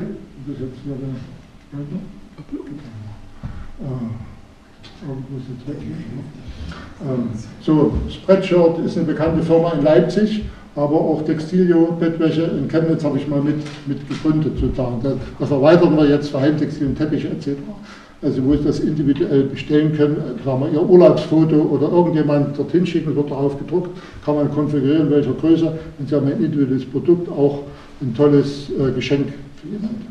[0.46, 0.78] Das ist jetzt
[5.00, 5.80] hier der,
[7.04, 7.28] ähm,
[7.60, 13.18] so, Spreadshirt ist eine bekannte Firma in Leipzig, aber auch Textilio, Bettwäsche in Chemnitz habe
[13.18, 13.56] ich mal mit,
[13.86, 15.02] mit gegründet sozusagen.
[15.38, 17.50] Das, erweitern wir jetzt für Heimtextilien, Teppiche etc.
[18.22, 23.14] Also wo Sie das individuell bestellen können, sagen wir Ihr Urlaubsfoto oder irgendjemand dorthin schicken,
[23.14, 23.90] wird darauf gedruckt,
[24.24, 25.78] kann man konfigurieren, welcher Größe.
[25.98, 27.60] Und Sie haben ein individuelles Produkt, auch
[28.00, 29.28] ein tolles äh, Geschenk
[29.60, 30.06] für jemanden.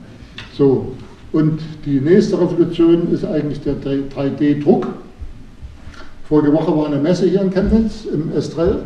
[0.54, 0.94] So,
[1.36, 4.88] und die nächste Revolution ist eigentlich der 3D-Druck.
[6.30, 8.84] Vorige Woche war eine Messe hier in Chemnitz im Estrell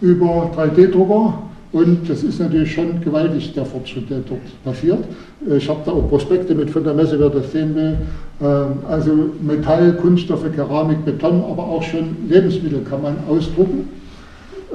[0.00, 1.34] über 3D-Drucker
[1.70, 5.04] und das ist natürlich schon gewaltig, der Fortschritt, der dort passiert.
[5.56, 7.96] Ich habe da auch Prospekte mit von der Messe, wer das sehen will.
[8.42, 13.88] Ähm, also Metall, Kunststoffe, Keramik, Beton, aber auch schon Lebensmittel kann man ausdrucken.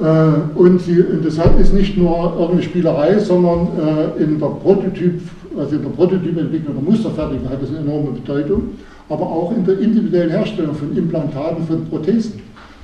[0.00, 5.20] Äh, und, sie, und das ist nicht nur irgendeine Spielerei, sondern äh, in der Prototyp,
[5.60, 8.62] also in der Prototypentwicklung der Musterfertigung hat das eine enorme Bedeutung,
[9.08, 12.40] aber auch in der individuellen Herstellung von Implantaten, von Prothesen.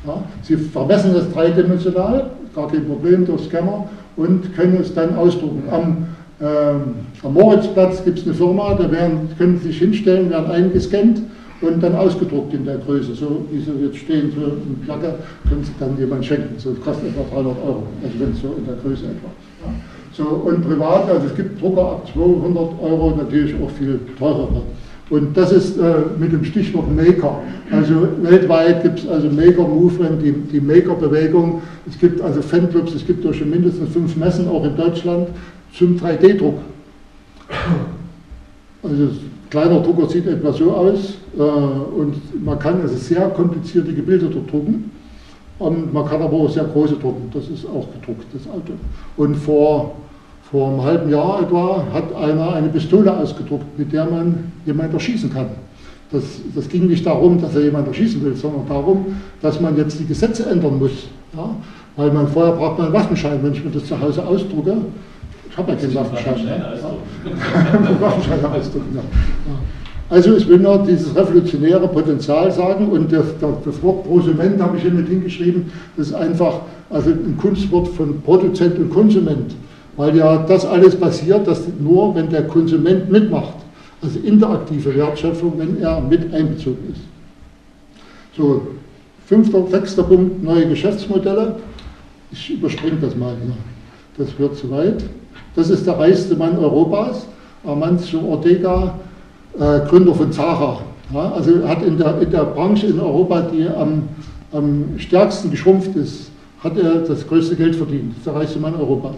[0.06, 5.62] Ja, sie vermessen das dreidimensional, gar kein Problem durch Scanner und können es dann ausdrucken.
[5.70, 6.06] Am,
[6.40, 6.82] ähm,
[7.22, 11.22] am Moritzplatz gibt es eine Firma, da werden, können Sie sich hinstellen, werden eingescannt
[11.62, 13.14] und dann ausgedruckt in der Größe.
[13.14, 15.14] So wie Sie jetzt stehen, so eine Placke,
[15.48, 16.54] können Sie dann jemand schenken.
[16.58, 19.30] So kostet etwa 300 Euro, also wenn es so in der Größe etwa.
[19.64, 19.72] Ja.
[20.16, 24.62] So, und privat, also es gibt Drucker ab 200 Euro, natürlich auch viel teurere.
[25.10, 27.40] Und das ist äh, mit dem Stichwort Maker.
[27.70, 31.60] Also weltweit gibt es also Maker-Movement, die, die Maker-Bewegung.
[31.86, 35.28] Es gibt also Fanclubs, es gibt durch mindestens fünf Messen, auch in Deutschland,
[35.72, 36.56] zum 3D-Druck.
[38.82, 39.08] Also
[39.50, 44.50] kleiner Drucker sieht etwa so aus äh, und man kann also sehr komplizierte Gebilde dort
[44.50, 44.90] drucken.
[45.58, 48.72] Und man kann aber auch sehr große drucken, das ist auch gedruckt, das Auto.
[49.16, 49.94] Und vor
[50.50, 55.32] vor einem halben Jahr etwa hat einer eine Pistole ausgedruckt, mit der man jemanden erschießen
[55.32, 55.46] kann.
[56.12, 56.22] Das,
[56.54, 59.06] das ging nicht darum, dass er jemanden erschießen will, sondern darum,
[59.42, 61.08] dass man jetzt die Gesetze ändern muss.
[61.36, 61.50] Ja?
[61.96, 64.76] Weil man vorher braucht man einen Waffenschein, wenn ich mir das zu Hause ausdrucke.
[65.50, 66.46] Ich habe ja keinen Waffenschein.
[66.46, 68.00] Ja.
[68.00, 68.94] Waffenschein ausdrucken.
[68.94, 69.02] Ja.
[70.08, 73.26] Also ich will nur dieses revolutionäre Potenzial sagen und das,
[73.64, 78.20] das Wort Prosument habe ich hier mit hingeschrieben, das ist einfach also ein Kunstwort von
[78.22, 79.56] Produzent und Konsument.
[79.96, 83.54] Weil ja das alles passiert, dass nur, wenn der Konsument mitmacht,
[84.02, 87.00] also interaktive Wertschöpfung, wenn er mit einbezogen ist.
[88.36, 88.66] So,
[89.26, 91.56] fünfter, sechster Punkt, neue Geschäftsmodelle.
[92.30, 93.54] Ich überspringe das mal hier.
[94.18, 95.02] Das wird zu weit.
[95.54, 97.26] Das ist der reichste Mann Europas,
[97.64, 98.98] Amancio Ortega,
[99.58, 100.80] äh, Gründer von Zara.
[101.12, 104.08] Ja, also hat in der, in der Branche in Europa, die am,
[104.52, 106.30] am stärksten geschrumpft ist,
[106.62, 108.10] hat er das größte Geld verdient.
[108.10, 109.16] Das ist der reichste Mann Europas.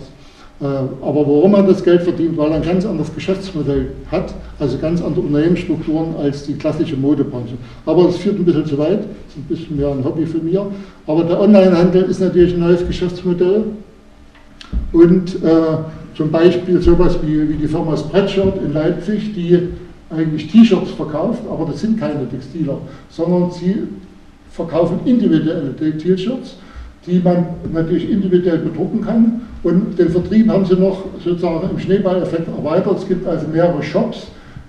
[0.61, 4.77] Äh, aber warum man das Geld verdient, weil er ein ganz anderes Geschäftsmodell hat, also
[4.79, 7.55] ganz andere Unternehmensstrukturen als die klassische Modebranche.
[7.87, 10.59] Aber das führt ein bisschen zu weit, ist ein bisschen mehr ein Hobby für mich.
[11.07, 13.64] Aber der Onlinehandel ist natürlich ein neues Geschäftsmodell.
[14.92, 15.59] Und äh,
[16.16, 19.61] zum Beispiel sowas wie, wie die Firma Spreadshirt in Leipzig, die
[20.11, 22.79] eigentlich T-Shirts verkauft, aber das sind keine Textiler,
[23.11, 23.85] sondern sie
[24.51, 26.57] verkaufen individuelle T-Shirts
[27.09, 29.40] die man natürlich individuell bedrucken kann.
[29.62, 32.99] Und den Vertrieb haben sie noch sozusagen im Schneeballeffekt erweitert.
[32.99, 34.29] Es gibt also mehrere Shops,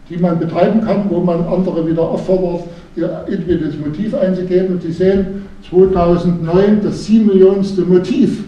[0.09, 4.73] die man betreiben kann, wo man andere wieder auffordert, ihr individuelles Motiv einzugeben.
[4.73, 8.43] Und Sie sehen 2009 das 7 Millionenste Motiv.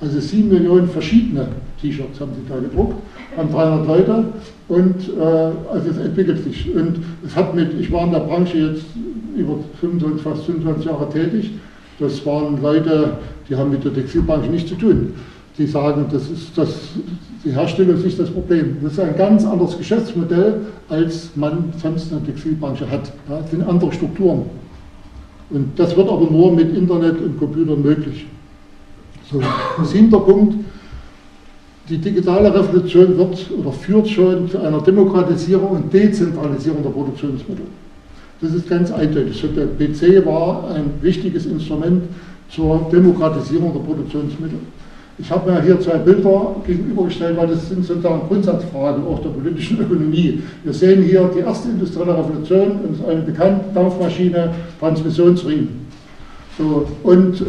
[0.00, 1.46] Also 7 Millionen verschiedene
[1.80, 2.96] T-Shirts haben sie da gedruckt.
[3.36, 4.24] haben 300 Leute
[4.68, 5.22] und äh,
[5.72, 6.74] also es entwickelt sich.
[6.74, 8.84] Und es hat mit, ich war in der Branche jetzt
[9.36, 11.52] über 25, fast 25 Jahre tätig.
[11.98, 13.16] Das waren Leute,
[13.48, 15.14] die haben mit der Textilbranche nichts zu tun.
[15.58, 16.68] Die sagen, das ist das,
[17.44, 18.78] die Herstellung ist nicht das Problem.
[18.82, 23.12] Das ist ein ganz anderes Geschäftsmodell, als man sonst in der Textilbranche hat.
[23.28, 24.46] Ja, das sind andere Strukturen.
[25.50, 28.26] Und das wird aber nur mit Internet und Computern möglich.
[29.30, 29.42] So,
[29.84, 30.56] siebter Punkt.
[31.88, 37.66] Die digitale Revolution wird oder führt schon zu einer Demokratisierung und Dezentralisierung der Produktionsmittel.
[38.40, 39.44] Das ist ganz eindeutig.
[39.54, 42.04] Der PC war ein wichtiges Instrument
[42.48, 44.58] zur Demokratisierung der Produktionsmittel.
[45.22, 49.80] Ich habe mir hier zwei Bilder gegenübergestellt, weil das sind sozusagen Grundsatzfragen auch der politischen
[49.80, 50.42] Ökonomie.
[50.64, 55.86] Wir sehen hier die erste industrielle Revolution, uns allen bekannt, Dampfmaschine, Transmissionsriemen.
[56.58, 57.44] So, und äh,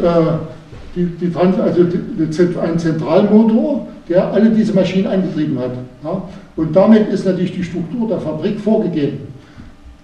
[0.94, 5.72] die, die, also die, ein Zentralmotor, der alle diese Maschinen angetrieben hat.
[6.04, 6.22] Ja?
[6.54, 9.18] Und damit ist natürlich die Struktur der Fabrik vorgegeben.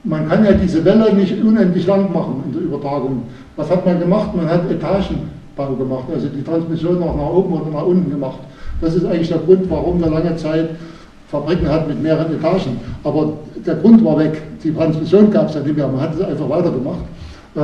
[0.02, 3.22] Man kann ja diese Welle nicht unendlich lang machen in der Übertragung.
[3.54, 4.34] Was hat man gemacht?
[4.34, 4.68] Man hat
[5.60, 8.38] Etagenbau gemacht, also die Transmission auch nach oben oder nach unten gemacht.
[8.80, 10.70] Das ist eigentlich der Grund, warum wir lange Zeit
[11.30, 12.80] Fabriken hatten mit mehreren Etagen.
[13.04, 14.42] Aber der Grund war weg.
[14.64, 15.86] Die Transmission gab es ja nicht mehr.
[15.86, 17.00] Man hat es einfach weitergemacht.
[17.54, 17.60] Äh,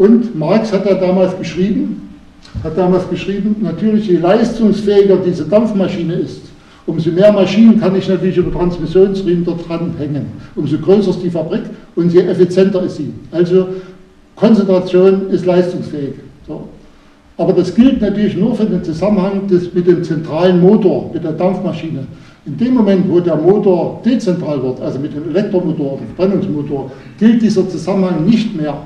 [0.00, 2.14] und Marx hat ja damals geschrieben,
[2.62, 6.42] hat damals geschrieben, natürlich je leistungsfähiger diese Dampfmaschine ist,
[6.86, 10.26] umso mehr Maschinen kann ich natürlich über Transmissionsriemen dort dranhängen.
[10.56, 11.62] Umso größer ist die Fabrik
[11.94, 13.12] und je effizienter ist sie.
[13.30, 13.68] Also
[14.34, 16.14] Konzentration ist leistungsfähig.
[16.46, 16.68] So.
[17.36, 21.32] Aber das gilt natürlich nur für den Zusammenhang des, mit dem zentralen Motor, mit der
[21.32, 22.06] Dampfmaschine.
[22.46, 27.42] In dem Moment, wo der Motor dezentral wird, also mit dem Elektromotor, dem Verbrennungsmotor, gilt
[27.42, 28.76] dieser Zusammenhang nicht mehr.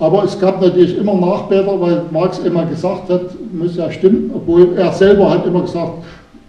[0.00, 3.22] Aber es gab natürlich immer Nachbäder, weil Marx immer gesagt hat,
[3.52, 6.04] muss ja stimmen, obwohl er selber hat immer gesagt,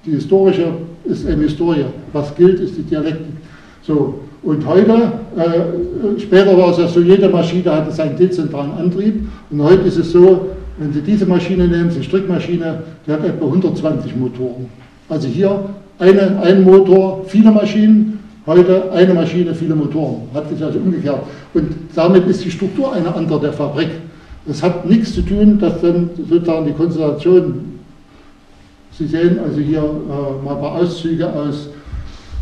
[0.05, 0.67] die historische
[1.03, 1.85] ist eine Historie.
[2.13, 3.33] Was gilt, ist die Dialektik.
[3.81, 9.27] So, und heute, äh, später war es ja so, jede Maschine hatte seinen dezentralen Antrieb.
[9.49, 10.47] Und heute ist es so,
[10.79, 14.67] wenn Sie diese Maschine nehmen, die Strickmaschine, die hat etwa 120 Motoren.
[15.09, 20.21] Also hier eine, ein Motor, viele Maschinen, heute eine Maschine, viele Motoren.
[20.33, 21.21] Hat sich also umgekehrt.
[21.53, 23.89] Und damit ist die Struktur eine andere der Fabrik.
[24.45, 27.69] Das hat nichts zu tun, dass dann sozusagen die Konzentration
[28.99, 31.69] Sie sehen also hier äh, mal ein paar Auszüge aus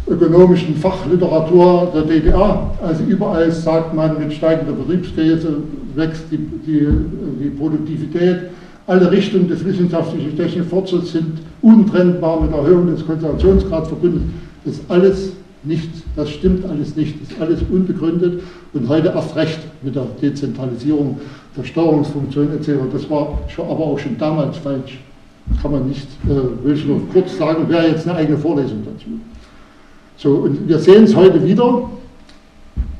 [0.10, 2.72] ökonomischen Fachliteratur der DDR.
[2.82, 5.58] Also überall sagt man, mit steigender Betriebsgröße
[5.96, 6.88] wächst die, die,
[7.44, 8.52] die Produktivität.
[8.86, 14.34] Alle Richtungen des wissenschaftlichen technischen Fortschritts sind untrennbar mit Erhöhung des Konzentrationsgrads verbunden.
[14.64, 15.32] Das ist alles
[15.64, 18.42] nicht, das stimmt alles nicht, das ist alles unbegründet
[18.74, 21.20] und heute erst recht mit der Dezentralisierung
[21.58, 22.72] der Steuerungsfunktion etc.
[22.94, 25.00] Das war aber auch schon damals falsch
[25.62, 29.08] kann man nicht, äh, will ich nur kurz sagen, wäre jetzt eine eigene Vorlesung dazu.
[30.18, 31.84] So, und wir sehen es heute wieder,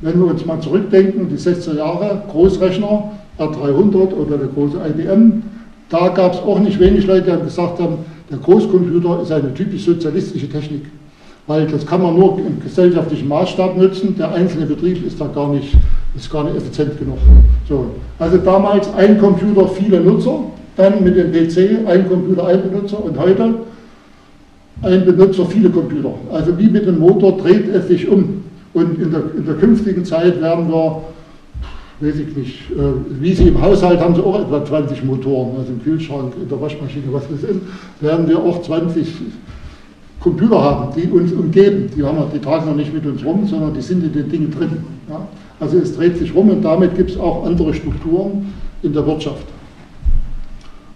[0.02, 5.42] wenn wir uns mal zurückdenken, die 60er Jahre, Großrechner, R300 oder der große IBM,
[5.88, 7.98] da gab es auch nicht wenig Leute, die gesagt haben,
[8.30, 10.82] der Großcomputer ist eine typisch sozialistische Technik,
[11.48, 15.48] weil das kann man nur im gesellschaftlichen Maßstab nutzen, der einzelne Betrieb ist da gar
[15.48, 15.74] nicht,
[16.14, 17.18] ist gar nicht effizient genug.
[17.68, 17.86] So,
[18.20, 20.38] also damals ein Computer, viele Nutzer,
[20.76, 23.54] dann mit dem PC ein Computer, ein Benutzer und heute
[24.82, 26.14] ein Benutzer, viele Computer.
[26.32, 28.44] Also wie mit dem Motor dreht es sich um.
[28.74, 31.02] Und in der, in der künftigen Zeit werden wir,
[32.00, 35.72] weiß ich nicht, äh, wie Sie im Haushalt haben Sie auch etwa 20 Motoren, also
[35.72, 37.60] im Kühlschrank, in der Waschmaschine, was das ist,
[38.00, 39.06] werden wir auch 20
[40.20, 41.90] Computer haben, die uns umgeben.
[41.96, 44.50] Die, haben die tragen wir nicht mit uns rum, sondern die sind in den Dingen
[44.50, 44.70] drin.
[45.08, 45.26] Ja?
[45.60, 49.46] Also es dreht sich rum und damit gibt es auch andere Strukturen in der Wirtschaft.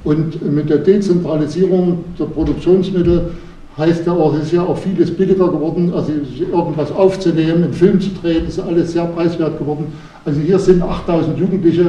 [0.05, 3.31] Und mit der Dezentralisierung der Produktionsmittel
[3.79, 8.01] heißt ja auch, es ist ja auch vieles billiger geworden, also irgendwas aufzunehmen, einen Film
[8.01, 9.93] zu drehen, ist alles sehr preiswert geworden.
[10.25, 11.83] Also hier sind 8000 Jugendliche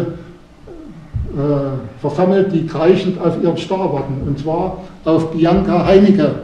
[1.34, 6.36] äh, versammelt, die kreischend auf ihren Star warten, und zwar auf Bianca Heinecke.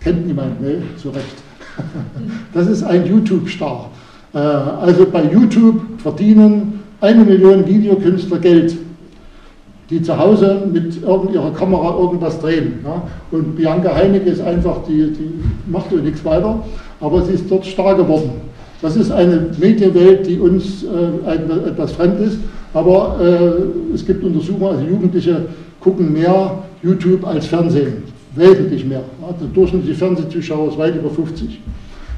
[0.00, 0.82] Kennt niemand, ne?
[0.96, 1.36] Zu Recht.
[2.52, 3.90] Das ist ein YouTube-Star.
[4.34, 8.76] Äh, also bei YouTube verdienen eine Million Videokünstler Geld
[9.92, 12.78] die zu Hause mit ihrer Kamera irgendwas drehen.
[12.82, 13.02] Ja.
[13.30, 15.34] Und Bianca Heinecke ist einfach, die, die
[15.70, 16.64] macht nichts weiter,
[16.98, 18.30] aber sie ist dort stark geworden.
[18.80, 22.38] Das ist eine Medienwelt, die uns äh, etwas fremd ist,
[22.72, 25.44] aber äh, es gibt Untersuchungen, also Jugendliche
[25.78, 29.02] gucken mehr YouTube als Fernsehen, wesentlich mehr.
[29.20, 29.34] Ja.
[29.38, 31.60] Der durchschnittliche Fernsehzuschauer ist weit über 50.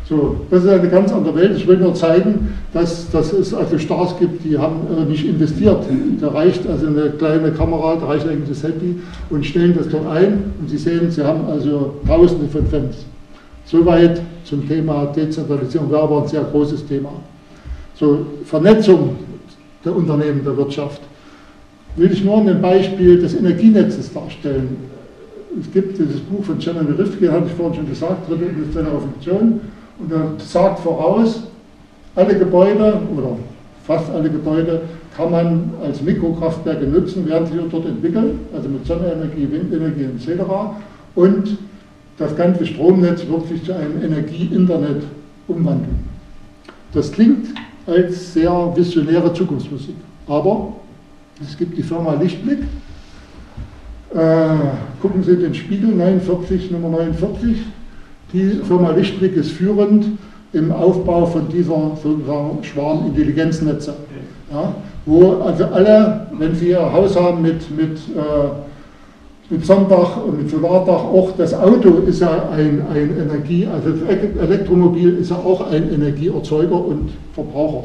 [0.06, 1.56] So, das ist eine ganz andere Welt.
[1.56, 5.86] Ich will nur zeigen, dass, dass es also Stars gibt, die haben äh, nicht investiert.
[6.20, 9.00] Da reicht also eine kleine Kamera, da reicht eigentlich das Handy
[9.30, 12.96] und stellen das dort ein und Sie sehen, Sie haben also Tausende von Fans.
[13.64, 17.12] Soweit zum Thema Dezentralisierung wäre aber ein sehr großes Thema.
[17.94, 19.16] So Vernetzung
[19.84, 21.00] der Unternehmen, der Wirtschaft.
[21.96, 24.76] Will ich nur ein Beispiel des Energienetzes darstellen.
[25.58, 29.60] Es gibt dieses Buch von Jeremy Rifkin, hatte ich vorhin schon gesagt, dritte industrielle Revolution,
[29.98, 31.42] und er sagt voraus,
[32.16, 33.36] alle Gebäude oder
[33.86, 34.82] fast alle Gebäude
[35.16, 40.42] kann man als Mikrokraftwerke nutzen, werden sie dort entwickeln, also mit Sonnenenergie, Windenergie etc.
[41.14, 41.58] Und
[42.18, 45.02] das ganze Stromnetz wird sich zu einem Energie-Internet
[45.48, 46.04] umwandeln.
[46.92, 47.48] Das klingt
[47.86, 50.72] als sehr visionäre Zukunftsmusik, aber
[51.42, 52.60] es gibt die Firma Lichtblick.
[54.14, 54.56] Äh,
[55.02, 57.64] gucken Sie den Spiegel 49, Nummer 49.
[58.34, 60.06] Die Firma Lichtblick ist führend
[60.52, 63.94] im Aufbau von dieser sozusagen Schwarmintelligenznetze.
[64.52, 64.74] Ja,
[65.06, 70.50] wo also alle, wenn sie ihr Haus haben mit, mit, äh, mit Sonnendach und mit
[70.50, 75.70] Solardach, auch das Auto ist ja ein, ein Energie, also das Elektromobil ist ja auch
[75.70, 77.84] ein Energieerzeuger und Verbraucher.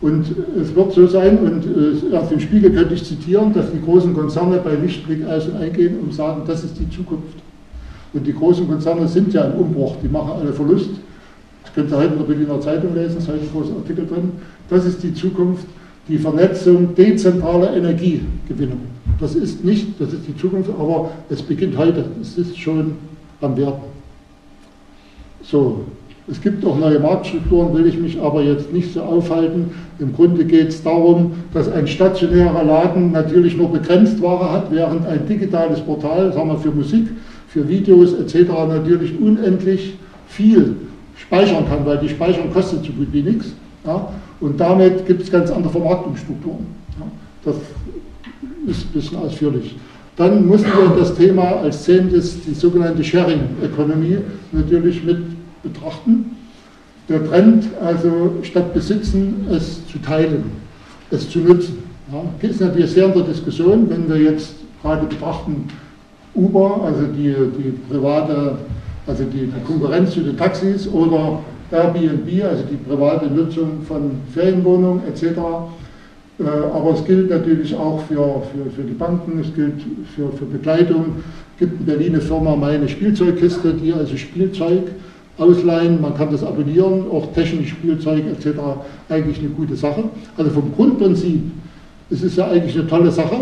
[0.00, 0.24] Und
[0.60, 4.14] es wird so sein, und äh, aus dem Spiegel könnte ich zitieren, dass die großen
[4.14, 7.38] Konzerne bei Lichtblick und eingehen und sagen, das ist die Zukunft.
[8.12, 10.90] Und die großen Konzerne sind ja im Umbruch, die machen alle Verlust.
[11.62, 14.06] Das könnt ihr heute in der Berliner Zeitung lesen, es ist heute ein großer Artikel
[14.06, 14.32] drin.
[14.68, 15.66] Das ist die Zukunft,
[16.08, 18.80] die Vernetzung dezentraler Energiegewinnung.
[19.20, 22.04] Das ist nicht, das ist die Zukunft, aber es beginnt heute.
[22.20, 22.94] Es ist schon
[23.40, 23.90] am Werden.
[25.42, 25.84] So,
[26.30, 29.70] es gibt auch neue Marktstrukturen, will ich mich aber jetzt nicht so aufhalten.
[29.98, 35.06] Im Grunde geht es darum, dass ein stationärer Laden natürlich nur begrenzt Ware hat, während
[35.06, 37.08] ein digitales Portal, sagen wir für Musik,
[37.52, 38.48] für Videos etc.
[38.68, 39.94] natürlich unendlich
[40.28, 40.76] viel
[41.16, 43.52] speichern kann, weil die Speicherung kostet so gut wie nichts.
[43.84, 44.12] Ja?
[44.40, 46.66] Und damit gibt es ganz andere Vermarktungsstrukturen.
[46.98, 47.06] Ja?
[47.44, 47.56] Das
[48.66, 49.76] ist ein bisschen ausführlich.
[50.16, 54.18] Dann mussten wir das Thema als zehntes die sogenannte Sharing Economy
[54.52, 55.18] natürlich mit
[55.62, 56.36] betrachten.
[57.08, 60.44] Der Trend, also statt besitzen, es zu teilen,
[61.10, 61.78] es zu nutzen.
[62.12, 65.68] Ja, ist natürlich sehr in der Diskussion, wenn wir jetzt gerade betrachten,
[66.40, 68.56] Uber, also die, die private,
[69.06, 75.02] also die, die Konkurrenz zu den Taxis oder Airbnb, also die private Nutzung von Ferienwohnungen
[75.06, 75.22] etc.
[75.22, 79.82] Äh, aber es gilt natürlich auch für, für, für die Banken, es gilt
[80.16, 81.16] für, für Bekleidung.
[81.54, 84.84] Es gibt in Berlin eine Firma, meine Spielzeugkiste, die also Spielzeug
[85.38, 88.58] ausleihen, man kann das abonnieren, auch technisches Spielzeug etc.
[89.08, 90.04] eigentlich eine gute Sache.
[90.36, 91.40] Also vom Grundprinzip
[92.10, 93.36] ist es ja eigentlich eine tolle Sache,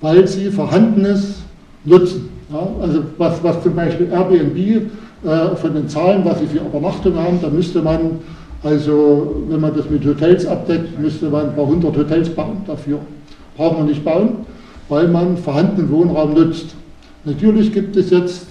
[0.00, 1.43] weil sie Vorhandenes
[1.84, 2.28] nutzen.
[2.52, 4.56] Ja, also was, was zum Beispiel Airbnb
[5.24, 8.20] äh, von den Zahlen, was sie für Übernachtung haben, da müsste man,
[8.62, 12.98] also wenn man das mit Hotels abdeckt, müsste man ein paar hundert Hotels bauen dafür.
[13.56, 14.46] Braucht man nicht bauen,
[14.88, 16.74] weil man vorhandenen Wohnraum nutzt.
[17.24, 18.46] Natürlich gibt es jetzt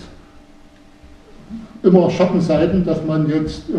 [1.84, 3.74] immer Schattenseiten, dass man jetzt, äh,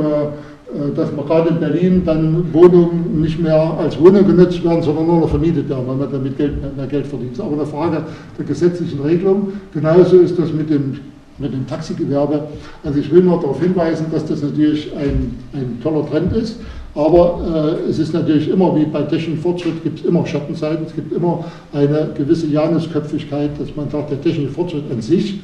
[0.97, 5.21] dass man gerade in Berlin dann Wohnungen nicht mehr als Wohnung genutzt werden, sondern nur
[5.21, 7.33] noch vermietet werden, weil man damit Geld, mehr Geld verdient.
[7.33, 8.03] Das ist aber eine Frage
[8.39, 9.53] der gesetzlichen Regelung.
[9.73, 10.99] Genauso ist das mit dem,
[11.39, 12.49] mit dem Taxigewerbe.
[12.83, 16.59] Also ich will nur darauf hinweisen, dass das natürlich ein, ein toller Trend ist.
[16.95, 20.95] Aber äh, es ist natürlich immer, wie bei technischem Fortschritt, gibt es immer Schattenseiten, es
[20.95, 25.41] gibt immer eine gewisse Janusköpfigkeit, dass man sagt, der technische Fortschritt an sich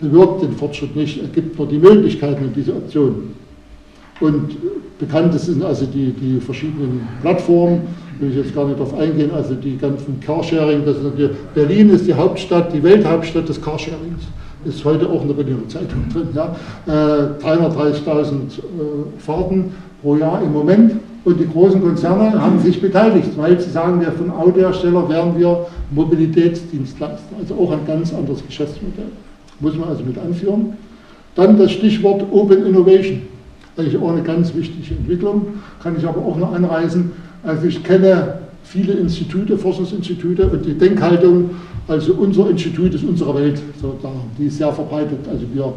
[0.00, 3.45] bewirkt den Fortschritt nicht, er gibt nur die Möglichkeiten und diese Optionen.
[4.20, 4.56] Und
[4.98, 7.82] bekannt sind also die, die verschiedenen Plattformen,
[8.18, 12.06] will ich jetzt gar nicht darauf eingehen, also die ganzen Carsharing, das ist Berlin ist
[12.06, 14.22] die Hauptstadt, die Welthauptstadt des Carsharings,
[14.64, 16.28] ist heute auch in der Berliner Zeitung drin.
[16.34, 16.56] Ja.
[16.86, 18.60] Äh, 330.000 äh,
[19.18, 20.92] Fahrten pro Jahr im Moment
[21.24, 25.66] und die großen Konzerne haben sich beteiligt, weil sie sagen, wir von Autohersteller wären wir
[25.90, 29.10] Mobilitätsdienstleister, also auch ein ganz anderes Geschäftsmodell
[29.60, 30.74] muss man also mit anführen.
[31.34, 33.22] Dann das Stichwort Open Innovation,
[33.76, 35.46] eigentlich auch eine ganz wichtige Entwicklung,
[35.82, 37.10] kann ich aber auch noch anreißen.
[37.42, 41.50] Also ich kenne viele Institute, Forschungsinstitute und die Denkhaltung,
[41.88, 45.20] also unser Institut ist unsere Welt, sozusagen, die ist sehr verbreitet.
[45.30, 45.72] Also wir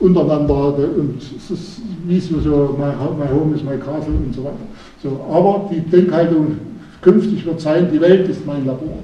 [0.00, 2.86] untereinander und es ist wie so, my,
[3.16, 4.56] my home is my castle und so weiter.
[5.02, 6.56] So, aber die Denkhaltung
[7.00, 8.98] künftig wird sein, die Welt ist mein Labor.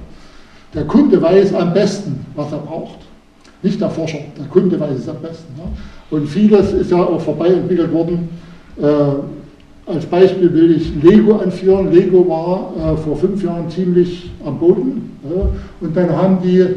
[0.75, 2.99] Der Kunde weiß am besten, was er braucht.
[3.63, 5.53] Nicht der Forscher, der Kunde weiß es am besten.
[5.59, 5.65] Ja.
[6.11, 8.29] Und vieles ist ja auch vorbei entwickelt worden.
[8.81, 8.85] Äh,
[9.87, 11.93] als Beispiel will ich Lego anführen.
[11.93, 15.19] Lego war äh, vor fünf Jahren ziemlich am Boden.
[15.25, 15.49] Ja.
[15.81, 16.73] Und dann haben die äh,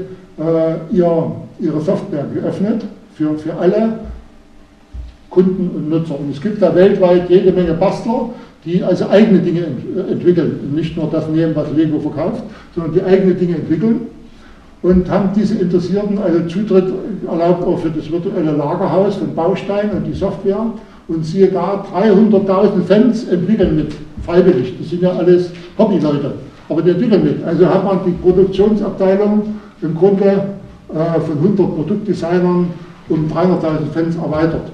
[0.91, 3.99] ihr, ihre Software geöffnet für, für alle
[5.29, 6.19] Kunden und Nutzer.
[6.19, 8.29] Und es gibt da weltweit jede Menge Bastler,
[8.65, 10.59] die also eigene Dinge ent entwickeln.
[10.63, 12.43] Und nicht nur das nehmen, was Lego verkauft,
[12.75, 14.01] sondern die eigene Dinge entwickeln.
[14.84, 16.86] Und haben diese Interessierten also Zutritt
[17.25, 20.65] erlaubt auch für das virtuelle Lagerhaus von Baustein und die Software.
[21.07, 23.93] Und siehe da, 300.000 Fans entwickeln mit,
[24.25, 24.77] freiwillig.
[24.79, 26.34] Das sind ja alles Hobbyleute,
[26.69, 27.43] aber die entwickeln mit.
[27.43, 32.67] Also hat man die Produktionsabteilung im Grunde äh, von 100 Produktdesignern
[33.09, 34.71] um 300.000 Fans erweitert.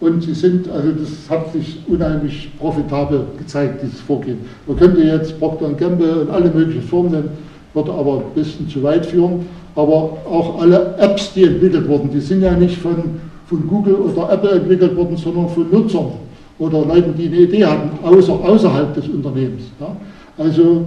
[0.00, 4.38] Und sie sind, also das hat sich unheimlich profitabel gezeigt, dieses Vorgehen.
[4.66, 7.30] Man könnte jetzt Procter Gamble und alle möglichen Firmen nennen,
[7.74, 9.46] würde aber ein bisschen zu weit führen.
[9.74, 14.30] Aber auch alle Apps, die entwickelt wurden, die sind ja nicht von, von Google oder
[14.32, 16.12] Apple entwickelt worden, sondern von Nutzern
[16.58, 19.62] oder Leuten, die eine Idee hatten, außer, außerhalb des Unternehmens.
[19.80, 19.96] Ja.
[20.36, 20.86] Also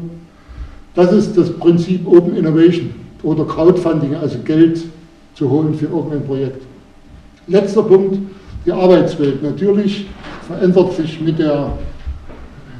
[0.93, 2.91] das ist das Prinzip Open Innovation
[3.23, 4.83] oder Crowdfunding, also Geld
[5.33, 6.61] zu holen für irgendein Projekt.
[7.47, 8.17] Letzter Punkt,
[8.65, 9.43] die Arbeitswelt.
[9.43, 10.07] Natürlich
[10.47, 11.73] verändert sich mit der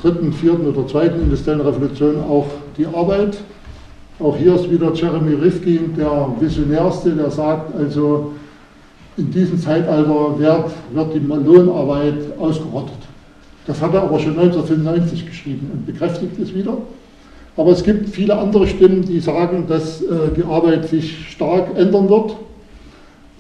[0.02, 2.48] dritten, vierten oder zweiten industriellen Revolution auch
[2.78, 3.38] die Arbeit.
[4.20, 8.32] Auch hier ist wieder Jeremy Rifkin der Visionärste, der sagt, also
[9.18, 12.96] in diesem Zeitalter wird, wird die Lohnarbeit ausgerottet.
[13.68, 16.78] Das hat er aber schon 1995 geschrieben und bekräftigt es wieder.
[17.58, 22.10] Aber es gibt viele andere Stimmen, die sagen, dass äh, die Arbeit sich stark ändern
[22.10, 22.36] wird.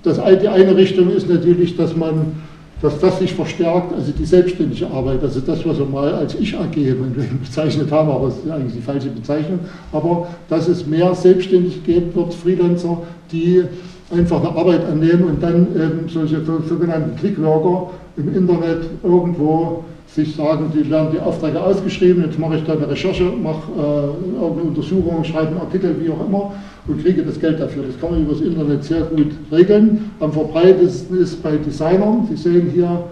[0.04, 2.34] Das, die eine Richtung ist natürlich, dass man
[2.82, 6.76] dass das sich verstärkt, also die selbstständige Arbeit, also das, was wir mal als Ich-AG
[7.44, 9.60] bezeichnet haben, aber das ist eigentlich die falsche Bezeichnung,
[9.92, 12.98] aber dass es mehr selbstständig geben wird, Freelancer,
[13.32, 13.64] die
[14.12, 20.72] einfach eine Arbeit annehmen und dann eben solche sogenannten Clickworker im Internet irgendwo sich sagen,
[20.74, 25.24] die werden die Aufträge ausgeschrieben, jetzt mache ich da eine Recherche, mache äh, irgendeine Untersuchung,
[25.24, 26.54] schreibe einen Artikel, wie auch immer
[26.88, 27.84] und kriege das Geld dafür.
[27.84, 30.12] Das kann man über das Internet sehr gut regeln.
[30.20, 32.28] Am verbreitetsten ist bei Designern.
[32.30, 33.04] Sie sehen hier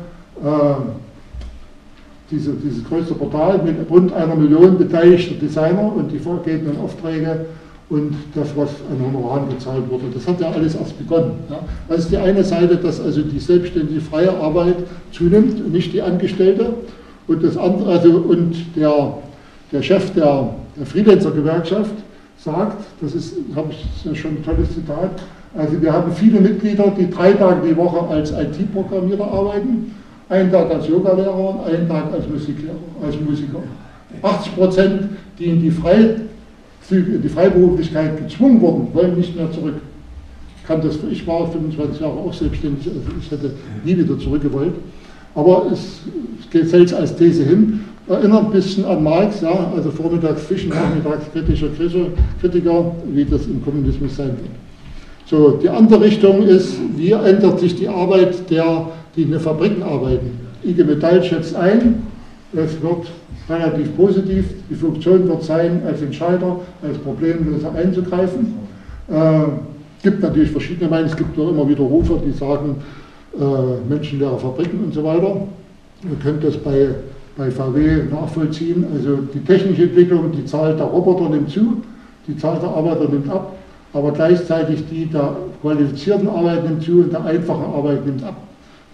[0.44, 0.76] äh,
[2.30, 7.46] diese, dieses größte Portal mit rund einer Million beteiligter Designer und die vorgegebenen Aufträge
[7.90, 10.06] und das, was an Honoraren bezahlt wurde.
[10.14, 11.34] Das hat ja alles erst begonnen.
[11.50, 11.60] Ja.
[11.88, 14.78] Das ist die eine Seite, dass also die selbstständige freie Arbeit
[15.12, 16.74] zunimmt und nicht die Angestellte.
[17.28, 19.18] Und, das andere, also, und der,
[19.72, 21.94] der Chef der, der Freelancer-Gewerkschaft
[22.44, 25.22] sagt, das ist, habe ich schon ein tolles Zitat,
[25.56, 29.96] also wir haben viele Mitglieder, die drei Tage die Woche als IT-Programmierer arbeiten,
[30.30, 33.60] einen Tag als Yogalehrer und einen Tag als Musiklehrer, als Musiker.
[34.22, 35.02] 80 Prozent,
[35.38, 36.22] die in die Freie
[36.90, 39.76] in die Freiberuflichkeit gezwungen wurden, wollen nicht mehr zurück.
[40.58, 43.52] Ich, kann das, ich war 25 Jahre auch selbstständig, also ich hätte
[43.84, 44.74] nie wieder zurückgewollt.
[45.36, 46.02] Aber es,
[46.40, 47.82] es geht selbst als These hin.
[48.08, 51.68] Erinnert ein bisschen an Marx, ja, also vormittags Fischen, nachmittags kritischer
[52.42, 54.50] Kritiker, wie das im Kommunismus sein wird.
[55.26, 59.82] So, die andere Richtung ist, wie ändert sich die Arbeit der, die in den Fabriken
[59.84, 60.32] arbeiten.
[60.66, 62.04] IG Metall schätzt ein,
[62.54, 63.08] es wird
[63.50, 64.46] relativ positiv.
[64.70, 68.54] Die Funktion wird sein, als Entscheider, als Problemlöser einzugreifen.
[69.10, 69.44] Äh,
[70.02, 71.12] gibt natürlich verschiedene Meinungen.
[71.12, 72.76] Es gibt auch immer wieder Rufe, die sagen,
[73.40, 75.48] äh, menschenleere Fabriken und so weiter.
[76.04, 76.90] Ihr könnt das bei,
[77.38, 78.86] bei VW nachvollziehen.
[78.94, 81.82] Also die technische Entwicklung, die Zahl der Roboter nimmt zu,
[82.28, 83.56] die Zahl der Arbeiter nimmt ab,
[83.94, 88.36] aber gleichzeitig die der qualifizierten Arbeit nimmt zu und der einfachen Arbeit nimmt ab.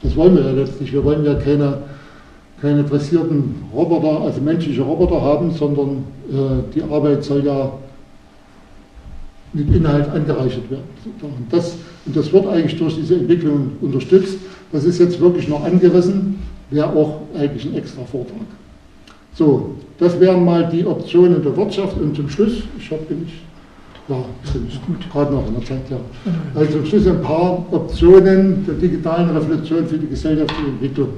[0.01, 0.93] Das wollen wir ja letztlich.
[0.93, 1.79] Wir wollen ja keine
[2.61, 7.71] keine dressierten Roboter, also menschliche Roboter haben, sondern äh, die Arbeit soll ja
[9.53, 10.83] mit Inhalt angereichert werden.
[11.21, 14.37] Und das, und das wird eigentlich durch diese Entwicklung unterstützt.
[14.71, 16.38] Das ist jetzt wirklich noch angerissen,
[16.71, 18.45] wäre auch eigentlich ein extra Vortrag.
[19.33, 23.41] So, das wären mal die Optionen der Wirtschaft und zum Schluss, ich habe bin ich,
[24.07, 24.17] ja,
[24.67, 25.97] ist gut, gerade noch in der Zeit, ja.
[26.55, 31.09] Also zum Schluss ein paar Optionen der digitalen Revolution für die gesellschaftliche Entwicklung.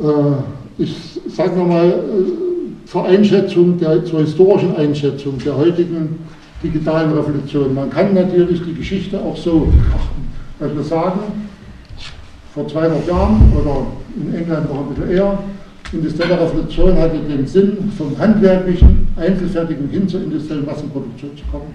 [0.00, 6.18] Äh, ich sage nochmal äh, zur Einschätzung, der, zur historischen Einschätzung der heutigen
[6.62, 7.74] digitalen Revolution.
[7.74, 11.20] Man kann natürlich die Geschichte auch so betrachten, dass wir sagen,
[12.56, 13.86] vor 200 Jahren oder
[14.16, 15.38] in England noch ein bisschen eher,
[15.92, 21.74] industrielle Revolution hatte den Sinn, vom handwerklichen Einzelfertigen hin zur industriellen Massenproduktion zu kommen.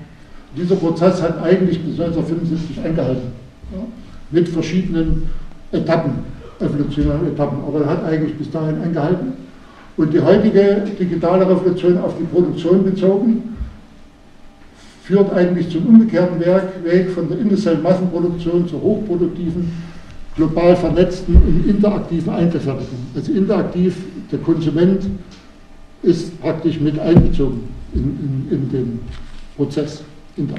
[0.58, 3.32] Dieser Prozess hat eigentlich bis 1975 eingehalten,
[3.72, 3.84] ja,
[4.32, 5.30] mit verschiedenen
[5.72, 9.34] Etappen evolutionären Etappen, aber er hat eigentlich bis dahin eingehalten.
[9.98, 13.56] Und die heutige digitale Revolution auf die Produktion bezogen,
[15.04, 19.72] führt eigentlich zum umgekehrten Weg von der industriellen Massenproduktion zur hochproduktiven,
[20.36, 23.00] global vernetzten und interaktiven Einzelfertigung.
[23.16, 23.98] Also interaktiv,
[24.32, 25.04] der Konsument
[26.04, 27.64] ist praktisch mit einbezogen
[27.94, 29.00] in, in, in den
[29.58, 30.04] Prozess.
[30.38, 30.54] Und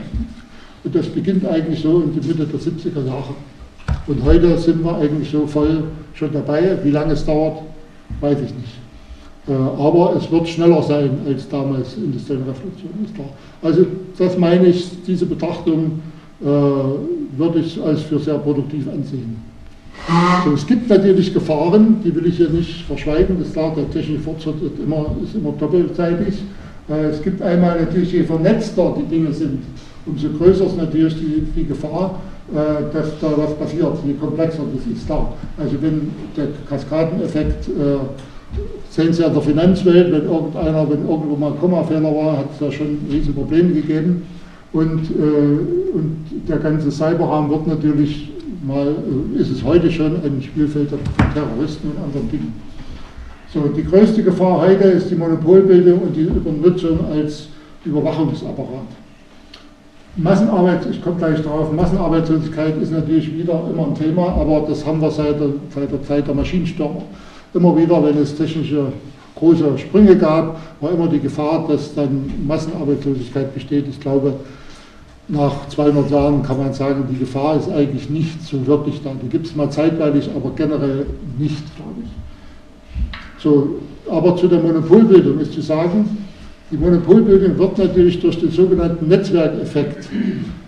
[0.95, 3.35] das beginnt eigentlich so in die Mitte der 70er Jahre.
[4.07, 6.79] Und heute sind wir eigentlich so voll schon dabei.
[6.83, 7.63] Wie lange es dauert,
[8.21, 8.83] weiß ich nicht.
[9.49, 13.29] Äh, aber es wird schneller sein als damals in der Revolution, ist klar.
[13.61, 13.87] Also
[14.19, 16.01] das meine ich, diese Betrachtung
[16.41, 19.52] äh, würde ich als für sehr produktiv ansehen.
[20.45, 23.89] So, es gibt natürlich Gefahren, die will ich hier nicht verschweigen, das ist klar, der
[23.91, 26.43] technische Fortschritt ist immer, ist immer doppelseitig.
[26.89, 29.63] Äh, es gibt einmal natürlich, je vernetzter die Dinge sind,
[30.07, 32.21] umso größer ist natürlich die, die Gefahr,
[32.53, 35.33] äh, dass da was passiert, je komplexer das ist da.
[35.57, 37.99] Also wenn der Kaskadeneffekt, äh,
[38.91, 42.59] sehen Sie ja in der Finanzwelt, wenn irgendeiner, wenn irgendwo mal Kommafehler war, hat es
[42.59, 44.25] da schon riesen Probleme gegeben.
[44.75, 46.17] Und, und
[46.49, 48.31] der ganze Cyberraum wird natürlich
[48.63, 51.01] mal, äh, ist es heute schon ein Spielfeld von
[51.35, 52.55] Terroristen und anderen Dingen.
[53.53, 57.49] So, die größte Gefahr heute ist die Monopolbildung und die Übernutzung als
[57.85, 58.87] Überwachungsapparat.
[60.17, 65.01] Massenarbeit, ich komme gleich drauf, Massenarbeitslosigkeit ist natürlich wieder immer ein Thema, aber das haben
[65.01, 67.03] wir seit der, seit der Zeit der Maschinenstürmer.
[67.55, 68.93] Immer wieder, wenn es technische
[69.35, 73.87] große Sprünge gab, war immer die Gefahr, dass dann Massenarbeitslosigkeit besteht.
[73.89, 74.35] Ich glaube,
[75.29, 79.11] nach 200 Jahren kann man sagen, die Gefahr ist eigentlich nicht so wirklich da.
[79.23, 81.07] Die gibt es mal zeitweilig, aber generell
[81.39, 83.43] nicht, glaube ich.
[83.43, 83.77] So,
[84.11, 86.19] aber zu der Monopolbildung ist zu sagen,
[86.71, 90.09] die Monopolbildung wird natürlich durch den sogenannten Netzwerkeffekt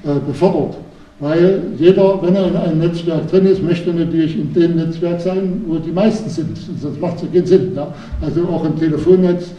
[0.04, 0.76] äh, befördert.
[1.20, 5.62] Weil jeder, wenn er in einem Netzwerk drin ist, möchte natürlich in dem Netzwerk sein,
[5.66, 6.58] wo die meisten sind.
[6.80, 7.72] Sonst macht es ja keinen Sinn.
[7.74, 7.94] Ja?
[8.20, 9.52] Also auch im Telefonnetz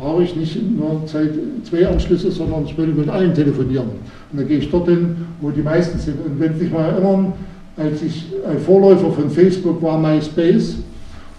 [0.00, 3.88] brauche ich nicht nur zwei Anschlüsse, sondern ich will mit allen telefonieren.
[4.32, 6.16] Und dann gehe ich dorthin, wo die meisten sind.
[6.24, 7.32] Und wenn Sie sich mal erinnern,
[7.76, 10.76] als ich ein Vorläufer von Facebook war, MySpace,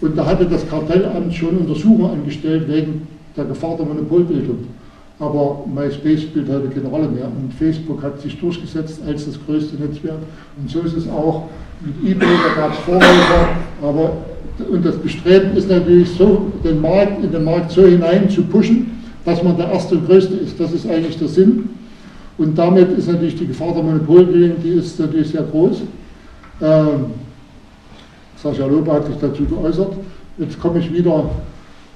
[0.01, 4.67] und da hatte das Kartellamt schon Untersuchungen angestellt wegen der Gefahr der Monopolbildung.
[5.19, 9.75] Aber MySpace spielt heute keine Rolle mehr und Facebook hat sich durchgesetzt als das größte
[9.81, 10.17] Netzwerk.
[10.59, 11.43] Und so ist es auch
[11.81, 13.49] mit eBay, da gab es Vorläufer,
[13.81, 14.17] aber
[14.69, 19.01] und das Bestreben ist natürlich so, den Markt in den Markt so hinein zu pushen,
[19.25, 20.59] dass man der Erste und Größte ist.
[20.59, 21.69] Das ist eigentlich der Sinn.
[22.37, 25.81] Und damit ist natürlich die Gefahr der Monopolbildung, die ist natürlich sehr groß.
[26.61, 27.05] Ähm,
[28.41, 29.93] Sascha Lobe hat sich dazu geäußert.
[30.37, 31.29] Jetzt komme ich wieder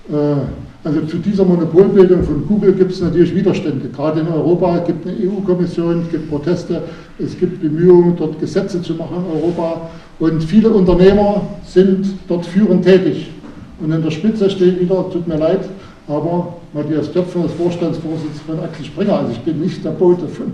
[0.09, 0.13] äh,
[0.83, 3.89] also zu dieser Monopolbildung von Google gibt es natürlich Widerstände.
[3.89, 6.83] Gerade in Europa gibt es eine EU-Kommission, es gibt Proteste,
[7.19, 9.89] es gibt Bemühungen, dort Gesetze zu machen in Europa.
[10.19, 13.31] Und viele Unternehmer sind dort führend tätig.
[13.81, 15.61] Und in der Spitze steht wieder, tut mir leid,
[16.07, 19.19] aber Matthias Töpfer ist Vorstandsvorsitzender von Axel Springer.
[19.19, 20.53] Also ich bin nicht der Bote von,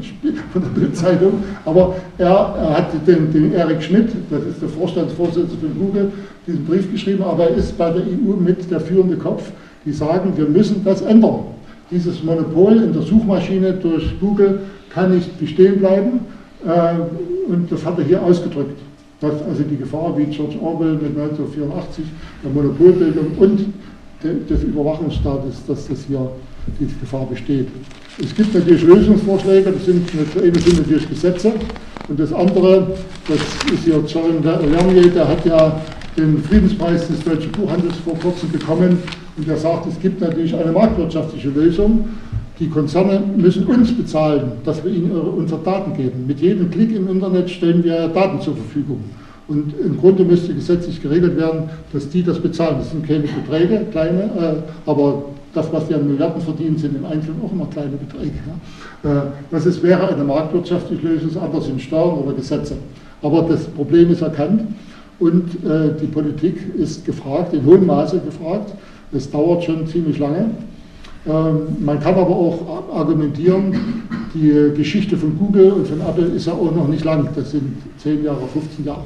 [0.52, 5.68] von der Bildzeitung, aber er, er hat den, den Erik Schmidt, das ist der Vorstandsvorsitzende
[5.68, 6.12] von Google,
[6.48, 9.52] diesen Brief geschrieben, aber er ist bei der EU mit der führende Kopf
[9.86, 11.46] die sagen, wir müssen das ändern.
[11.92, 16.22] Dieses Monopol in der Suchmaschine durch Google kann nicht bestehen bleiben
[16.66, 18.80] äh, und das hat er hier ausgedrückt.
[19.20, 22.06] Dass also die Gefahr wie George Orwell mit 1984
[22.44, 23.66] der Monopolbildung und
[24.24, 26.30] des Überwachungsstaates, dass das hier
[26.80, 27.68] diese Gefahr besteht.
[28.22, 31.52] Es gibt natürlich Lösungsvorschläge, das sind, sind natürlich Gesetze
[32.08, 32.88] und das andere,
[33.28, 35.82] das ist hier Zoran Lernier, der hat ja
[36.18, 39.00] den Friedenspreis des Deutschen Buchhandels vor kurzem bekommen
[39.38, 42.08] und er sagt, es gibt natürlich eine marktwirtschaftliche Lösung.
[42.60, 46.26] Die Konzerne müssen uns bezahlen, dass wir ihnen unsere Daten geben.
[46.28, 49.00] Mit jedem Klick im Internet stellen wir Daten zur Verfügung.
[49.48, 52.78] Und im Grunde müsste gesetzlich geregelt werden, dass die das bezahlen.
[52.80, 57.06] Das sind keine Beträge, kleine, äh, aber das, was die an Milliarden verdienen, sind im
[57.06, 58.34] Einzelnen auch immer kleine Beträge.
[59.04, 59.12] Ja.
[59.12, 62.76] Äh, das ist, wäre eine marktwirtschaftliche Lösung, das andere sind Steuern oder Gesetze.
[63.22, 64.62] Aber das Problem ist erkannt
[65.20, 68.74] und äh, die Politik ist gefragt, in hohem Maße gefragt,
[69.12, 70.52] das dauert schon ziemlich lange.
[71.26, 73.74] Ähm, man kann aber auch argumentieren,
[74.34, 77.30] die Geschichte von Google und von Apple ist ja auch noch nicht lang.
[77.36, 79.06] Das sind 10 Jahre, 15 Jahre.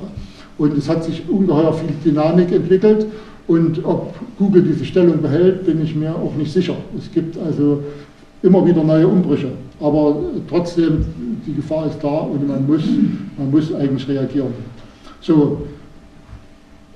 [0.58, 3.06] Und es hat sich ungeheuer viel Dynamik entwickelt.
[3.48, 6.76] Und ob Google diese Stellung behält, bin ich mir auch nicht sicher.
[6.98, 7.84] Es gibt also
[8.42, 9.50] immer wieder neue Umbrüche.
[9.80, 10.18] Aber
[10.50, 11.06] trotzdem,
[11.46, 12.82] die Gefahr ist da und man muss,
[13.38, 14.54] man muss eigentlich reagieren.
[15.22, 15.62] So,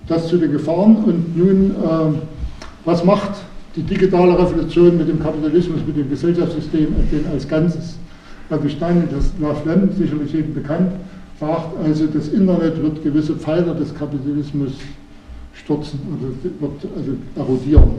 [0.08, 0.98] das zu den Gefahren.
[0.98, 2.20] Und nun äh,
[2.86, 3.32] was macht
[3.76, 6.88] die digitale Revolution mit dem Kapitalismus, mit dem Gesellschaftssystem
[7.32, 7.98] als Ganzes?
[8.50, 10.92] Also Stein, das nach Lem sicherlich jedem bekannt,
[11.40, 14.74] sagt also, das Internet wird gewisse Pfeiler des Kapitalismus
[15.54, 16.00] stürzen,
[16.62, 17.92] also also erodieren.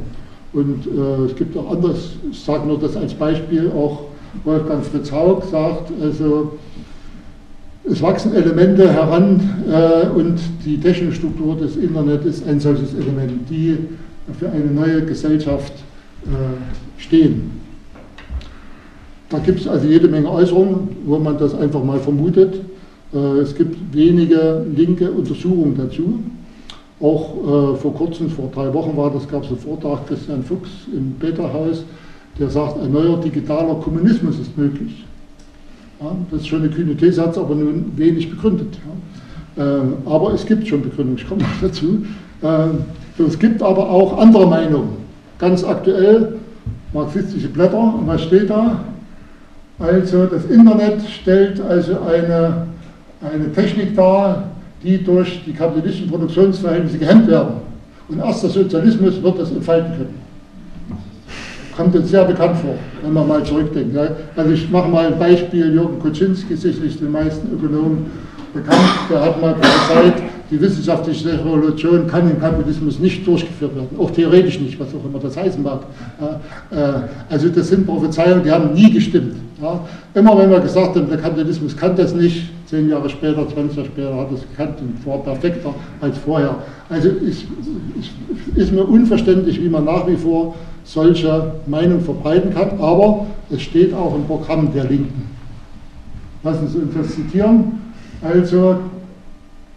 [0.52, 4.04] Und äh, es gibt auch anderes, ich sage nur das als Beispiel, auch
[4.44, 6.52] Wolfgang Fritz Haug sagt, also
[7.84, 13.48] es wachsen Elemente heran äh, und die technische Struktur des Internets ist ein solches Element,
[13.50, 13.76] die
[14.38, 15.72] für eine neue Gesellschaft
[16.24, 17.50] äh, stehen.
[19.28, 22.60] Da gibt es also jede Menge Äußerungen, wo man das einfach mal vermutet.
[23.12, 26.20] Äh, es gibt wenige linke Untersuchungen dazu.
[27.00, 30.70] Auch äh, vor kurzem, vor drei Wochen war das, gab es einen Vortrag Christian Fuchs
[30.94, 31.84] im Beta-Haus,
[32.38, 35.04] der sagt, ein neuer digitaler Kommunismus ist möglich.
[36.30, 38.78] Das ist schon eine kühne These, hat es aber nun wenig begründet.
[39.56, 39.62] Äh,
[40.06, 42.04] aber es gibt schon Begründung, ich komme noch dazu.
[42.42, 44.96] Äh, es gibt aber auch andere Meinungen.
[45.38, 46.36] Ganz aktuell,
[46.92, 48.80] marxistische Blätter, und was steht da?
[49.78, 52.66] Also das Internet stellt also eine,
[53.20, 54.44] eine Technik dar,
[54.82, 57.54] die durch die kapitalistischen Produktionsverhältnisse gehemmt werden.
[58.08, 60.14] Und erst der Sozialismus wird das entfalten können.
[61.76, 63.96] Kommt uns sehr bekannt vor, wenn man mal zurückdenkt.
[64.36, 68.10] Also ich mache mal ein Beispiel, Jürgen Kuczynski, sicherlich den meisten Ökonomen
[68.52, 68.78] bekannt,
[69.10, 70.22] der hat mal prophezeit,
[70.52, 75.18] die wissenschaftliche Revolution kann im Kapitalismus nicht durchgeführt werden, auch theoretisch nicht, was auch immer
[75.18, 75.80] das heißen mag.
[76.70, 76.76] Äh,
[77.30, 79.36] also das sind Prophezeiungen, die haben nie gestimmt.
[80.14, 83.88] Immer wenn wir gesagt haben, der Kapitalismus kann das nicht, zehn Jahre später, 20 Jahre
[83.88, 86.56] später hat es gekannt und war perfekter als vorher.
[86.90, 87.44] Also ist,
[88.54, 93.94] ist mir unverständlich, wie man nach wie vor solche Meinung verbreiten kann, aber es steht
[93.94, 95.30] auch im Programm der Linken.
[96.42, 97.80] Lassen Sie uns das zitieren.
[98.20, 98.78] Also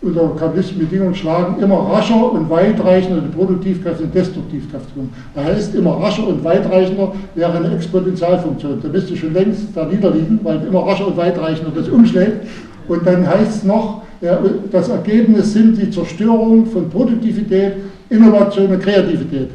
[0.06, 5.10] unter kapitalistischen Bedingungen schlagen immer rascher und weitreichender die Produktivkraft und Destruktivkraft um.
[5.34, 8.80] Das heißt, immer rascher und weitreichender wäre eine Exponentialfunktion.
[8.82, 12.48] Da müsste schon längst da niederliegen, weil immer rascher und weitreichender das umschlägt.
[12.88, 14.04] Und dann heißt es noch,
[14.72, 17.74] das Ergebnis sind die Zerstörung von Produktivität,
[18.10, 19.50] Innovation und Kreativität.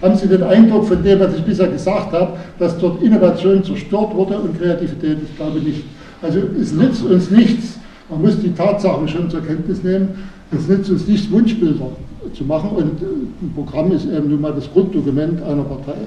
[0.00, 4.14] Haben Sie den Eindruck von dem, was ich bisher gesagt habe, dass dort Innovation zerstört
[4.14, 5.18] wurde und Kreativität?
[5.22, 5.84] Ich glaube nicht.
[6.20, 7.78] Also es nützt uns nichts,
[8.12, 10.08] man muss die Tatsachen schon zur Kenntnis nehmen.
[10.50, 11.88] Es nützt uns nichts, Wunschbilder
[12.34, 12.70] zu machen.
[12.70, 13.06] Und äh,
[13.42, 15.98] ein Programm ist eben nun mal das Grunddokument einer Partei.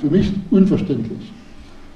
[0.00, 1.32] Für mich unverständlich.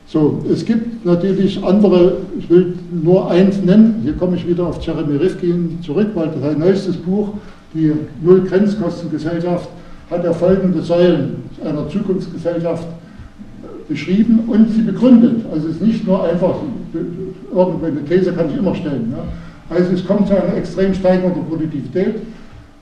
[0.07, 4.85] So, es gibt natürlich andere, ich will nur eins nennen, hier komme ich wieder auf
[4.85, 7.31] Jeremy Rifkin zurück, weil sein neuestes Buch,
[7.73, 7.91] die
[8.23, 9.69] Null-Grenzkostengesellschaft,
[10.11, 12.87] hat er folgende Säulen einer Zukunftsgesellschaft
[13.89, 15.47] beschrieben und sie begründet.
[15.51, 16.57] Also es ist nicht nur einfach,
[17.55, 19.13] irgendeine These kann ich immer stellen.
[19.17, 19.25] Ja.
[19.71, 22.17] Also es kommt zu einer extrem steigenden Produktivität.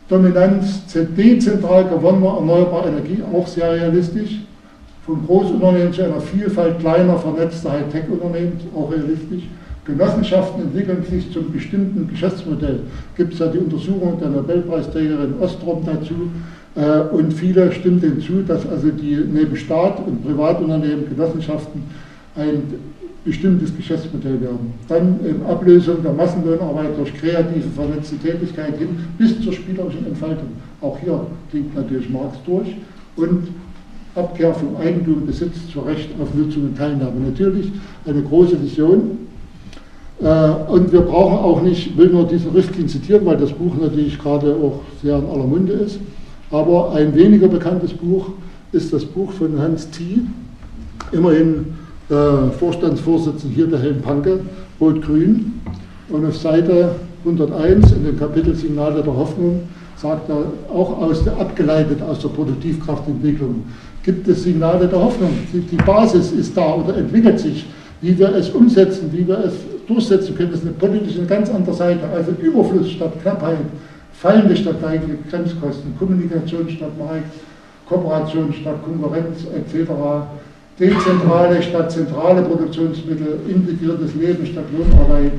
[0.09, 0.83] Dominanz
[1.17, 4.41] dezentral gewonnener erneuerbarer Energie, auch sehr realistisch.
[5.07, 9.45] Von Großunternehmen zu einer Vielfalt kleiner vernetzter Hightech-Unternehmen, auch realistisch.
[9.85, 12.81] Genossenschaften entwickeln sich zum bestimmten Geschäftsmodell.
[13.17, 16.31] Gibt es ja die Untersuchung der Nobelpreisträgerin Ostrom dazu.
[16.77, 21.83] Äh, und viele stimmen dem zu, dass also die neben Staat und Privatunternehmen, Genossenschaften
[22.37, 22.63] ein
[23.25, 24.75] bestimmtes Geschäftsmodell werden.
[24.89, 30.49] Dann in Ablösung der Massenlohnarbeit durch kreative, vernetzte Tätigkeit hin bis zur spielerischen Entfaltung.
[30.81, 32.69] Auch hier klingt natürlich Marx durch.
[33.17, 33.49] Und
[34.15, 37.21] Abkehr vom Eigentum, Besitz zur Recht auf Nutzung und Teilnahme.
[37.21, 37.73] Natürlich
[38.05, 39.19] eine große Vision.
[40.21, 43.75] Äh, und wir brauchen auch nicht, ich will nur diesen Rifkin zitieren, weil das Buch
[43.81, 45.99] natürlich gerade auch sehr in aller Munde ist.
[46.51, 48.33] Aber ein weniger bekanntes Buch
[48.73, 50.27] ist das Buch von Hans Thie,
[51.13, 51.67] immerhin
[52.13, 54.41] äh, Vorstandsvorsitzender hier der Helm Panke,
[54.81, 55.61] Rot-Grün.
[56.09, 56.95] Und auf Seite
[57.25, 59.63] 101 in dem Kapitel Signale der Hoffnung
[59.97, 60.45] sagt er
[60.75, 63.65] auch aus der, abgeleitet aus der Produktivkraftentwicklung,
[64.03, 65.31] gibt es Signale der Hoffnung.
[65.53, 67.67] Die, die Basis ist da oder entwickelt sich.
[68.01, 69.55] Wie wir es umsetzen, wie wir es
[69.87, 72.01] durchsetzen können, ist eine politische eine ganz andere Seite.
[72.13, 73.59] Also Überfluss statt Knappheit,
[74.13, 77.33] fallende statt steigende Grenzkosten, Kommunikation statt Markt,
[77.89, 79.91] Kooperation statt Konkurrenz etc.
[80.83, 85.31] Dezentrale statt zentrale Produktionsmittel, integriertes Leben statt Lohnarbeit,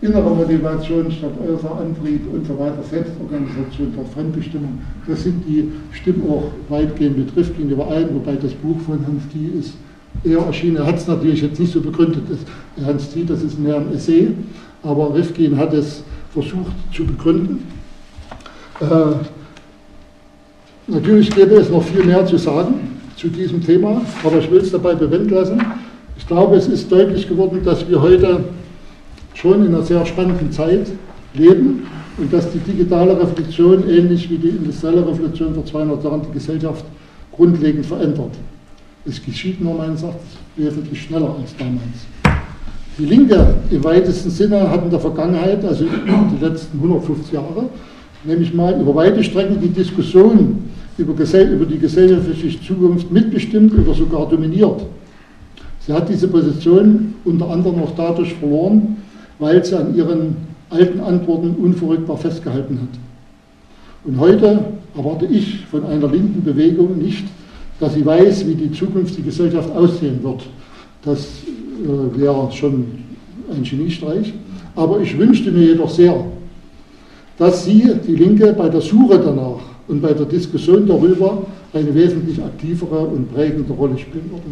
[0.00, 4.78] innere Motivation statt äußerer Antrieb und so weiter, Selbstorganisation statt Fremdbestimmung.
[5.08, 9.50] Das sind die Stimmen auch weitgehend mit Rifkin überein, wobei das Buch von Hans Thie
[9.58, 9.74] ist
[10.22, 10.76] eher erschienen.
[10.76, 12.22] Er hat es natürlich jetzt nicht so begründet.
[12.84, 14.28] Hans Thie, das ist mehr ein Essay,
[14.84, 17.66] aber Rifkin hat es versucht zu begründen.
[18.80, 18.86] Äh,
[20.86, 22.91] natürlich gäbe es noch viel mehr zu sagen
[23.22, 25.62] zu diesem Thema, aber ich will es dabei bewenden lassen.
[26.18, 28.40] Ich glaube, es ist deutlich geworden, dass wir heute
[29.34, 30.88] schon in einer sehr spannenden Zeit
[31.32, 31.86] leben
[32.18, 36.84] und dass die digitale Revolution ähnlich wie die industrielle Revolution vor 200 Jahren die Gesellschaft
[37.30, 38.32] grundlegend verändert.
[39.06, 42.40] Es geschieht nur meines Erachtens wesentlich schneller als damals.
[42.98, 47.68] Die Linke im weitesten Sinne hat in der Vergangenheit, also die letzten 150 Jahre,
[48.24, 50.71] nämlich mal über weite Strecken die Diskussion
[51.02, 54.82] über, über die gesellschaftliche Zukunft mitbestimmt oder sogar dominiert.
[55.86, 58.96] Sie hat diese Position unter anderem auch dadurch verloren,
[59.38, 60.36] weil sie an ihren
[60.70, 62.98] alten Antworten unverrückbar festgehalten hat.
[64.04, 64.64] Und heute
[64.96, 67.24] erwarte ich von einer linken Bewegung nicht,
[67.78, 70.42] dass sie weiß, wie die zukünftige Gesellschaft aussehen wird.
[71.04, 72.86] Das äh, wäre schon
[73.50, 74.32] ein Geniestreich.
[74.74, 76.14] Aber ich wünschte mir jedoch sehr,
[77.38, 82.42] dass Sie, die Linke, bei der Suche danach und bei der Diskussion darüber eine wesentlich
[82.42, 84.42] aktivere und prägende Rolle spielen würden.